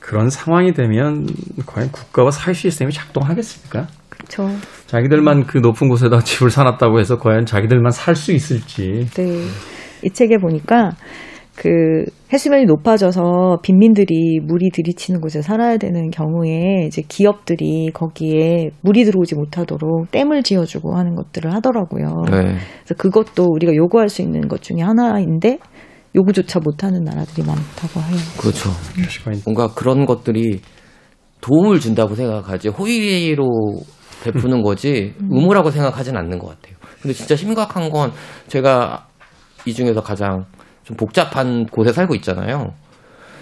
[0.00, 1.26] 그런 상황이 되면
[1.66, 3.86] 과연 국가와 사회 시스템이 작동하겠습니까?
[4.08, 4.48] 그렇죠.
[4.86, 9.42] 자기들만 그 높은 곳에다 집을 사놨다고 해서 과연 자기들만 살 수 있을지 네.
[10.02, 10.90] 이 책에 보니까
[11.56, 19.34] 그 해수면이 높아져서 빈민들이 물이 들이치는 곳에 살아야 되는 경우에 이제 기업들이 거기에 물이 들어오지
[19.36, 22.06] 못하도록 댐을 지어주고 하는 것들을 하더라고요.
[22.30, 22.56] 네.
[22.84, 25.58] 그래서 그것도 우리가 요구할 수 있는 것 중에 하나인데
[26.14, 28.18] 요구조차 못하는 나라들이 많다고 해요.
[28.38, 28.70] 그렇죠.
[29.24, 30.60] 과연 뭔가 그런 것들이
[31.40, 33.48] 도움을 준다고 생각하지 호의로
[34.24, 36.76] 베푸는 거지 의무라고 생각하진 않는 것 같아요.
[37.00, 38.12] 근데 진짜 심각한 건
[38.48, 39.06] 제가
[39.66, 40.44] 이 중에서 가장
[40.86, 42.72] 좀 복잡한 곳에 살고 있잖아요.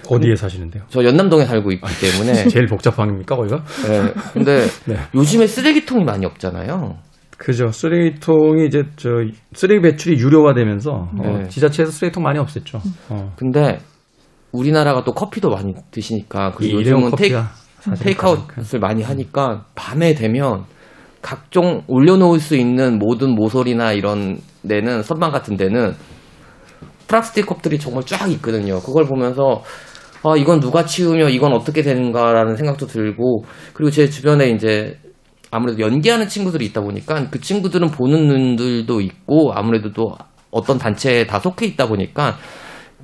[0.09, 0.85] 어디에 사시는데요?
[0.89, 2.49] 저 연남동에 살고 있기 때문에.
[2.49, 3.63] 제일 복잡한 겁니까 거기가?
[3.87, 4.13] 네.
[4.33, 4.97] 근데 네.
[5.15, 6.97] 요즘에 쓰레기통이 많이 없잖아요.
[7.37, 7.69] 그죠.
[7.69, 9.11] 쓰레기통이 이제 저
[9.53, 11.49] 쓰레기 배출이 유료화되면서 어, 네.
[11.49, 12.81] 지자체에서 쓰레기통 많이 없앴죠.
[13.11, 13.33] 어.
[13.37, 13.79] 근데
[14.53, 17.43] 우리나라가 또 커피도 많이 드시니까 이 그리고 요즘은 테이크,
[18.01, 20.65] 테이크아웃을 많이 하니까 밤에 되면
[21.21, 25.95] 각종 올려놓을 수 있는 모든 모서리나 이런 데는 선반 같은 데는
[27.15, 28.81] 플라스틱 컵들이 정말 쫙 있거든요.
[28.81, 29.63] 그걸 보면서
[30.25, 34.99] 아 이건 누가 치우며 이건 어떻게 되는가라는 생각도 들고 그리고 제 주변에 이제
[35.53, 40.17] 아무래도 연기하는 친구들이 있다 보니까 그 친구들은 보는 눈들도 있고 아무래도 또
[40.51, 42.37] 어떤 단체에 다 속해 있다 보니까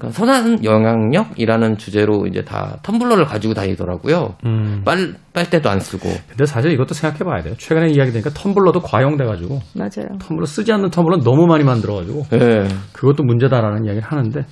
[0.00, 4.36] 그러니까 선한 영향력이라는 주제로 이제 다 텀블러를 가지고 다니더라고요.
[4.46, 4.82] 음.
[4.84, 6.08] 빨 빨대도 안 쓰고.
[6.28, 7.54] 근데 사실 이것도 생각해 봐야 돼요.
[7.56, 10.18] 최근에 이야기 되니까 텀블러도 과용돼가지고 맞아요.
[10.18, 12.66] 텀블러 쓰지 않는 텀블러 너무 많이 만들어가지고 예.
[12.92, 14.44] 그것도 문제다라는 이야기를 하는데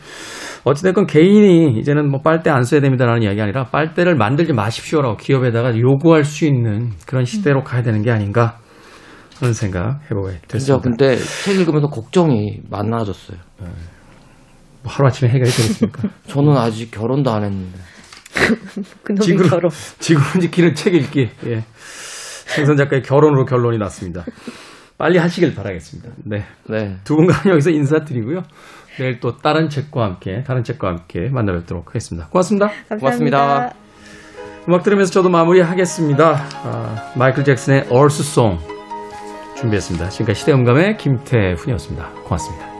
[0.64, 6.24] 어찌됐건 개인이 이제는 뭐 빨대 안 써야 됩니다라는 이야기 아니라 빨대를 만들지 마십시오라고 기업에다가 요구할
[6.24, 8.58] 수 있는 그런 시대로 가야 되는 게 아닌가
[9.40, 10.82] 하는 생각 해보게 진짜 됐습니다.
[10.82, 13.38] 근데 책 읽으면서 걱정이 많아졌어요.
[13.58, 13.68] 뭐
[14.84, 16.08] 하루아침에 해결이 되겠습니까?
[16.28, 17.78] 저는 아직 결혼도 안 했는데.
[19.20, 19.70] 지구를- 결혼.
[19.98, 21.30] 지구를 지키는 책 읽기.
[21.46, 21.64] 예.
[22.46, 24.24] 생선 작가의 결혼으로 결론이 났습니다.
[24.96, 26.10] 빨리 하시길 바라겠습니다.
[26.24, 26.44] 네.
[26.68, 26.96] 네.
[27.04, 28.42] 두 분과 여기서 인사드리고요.
[28.98, 32.28] 내일 또 다른 책과 함께, 다른 책과 함께 만나뵙도록 하겠습니다.
[32.28, 32.70] 고맙습니다.
[32.88, 33.72] 고맙습니다.
[34.68, 36.46] 음악 들으면서 저도 마무리하겠습니다.
[36.64, 38.58] 아, 마이클 잭슨의 얼스송
[39.56, 40.08] 준비했습니다.
[40.08, 42.08] 지금까지 시대음감의 김태훈이었습니다.
[42.24, 42.77] 고맙습니다.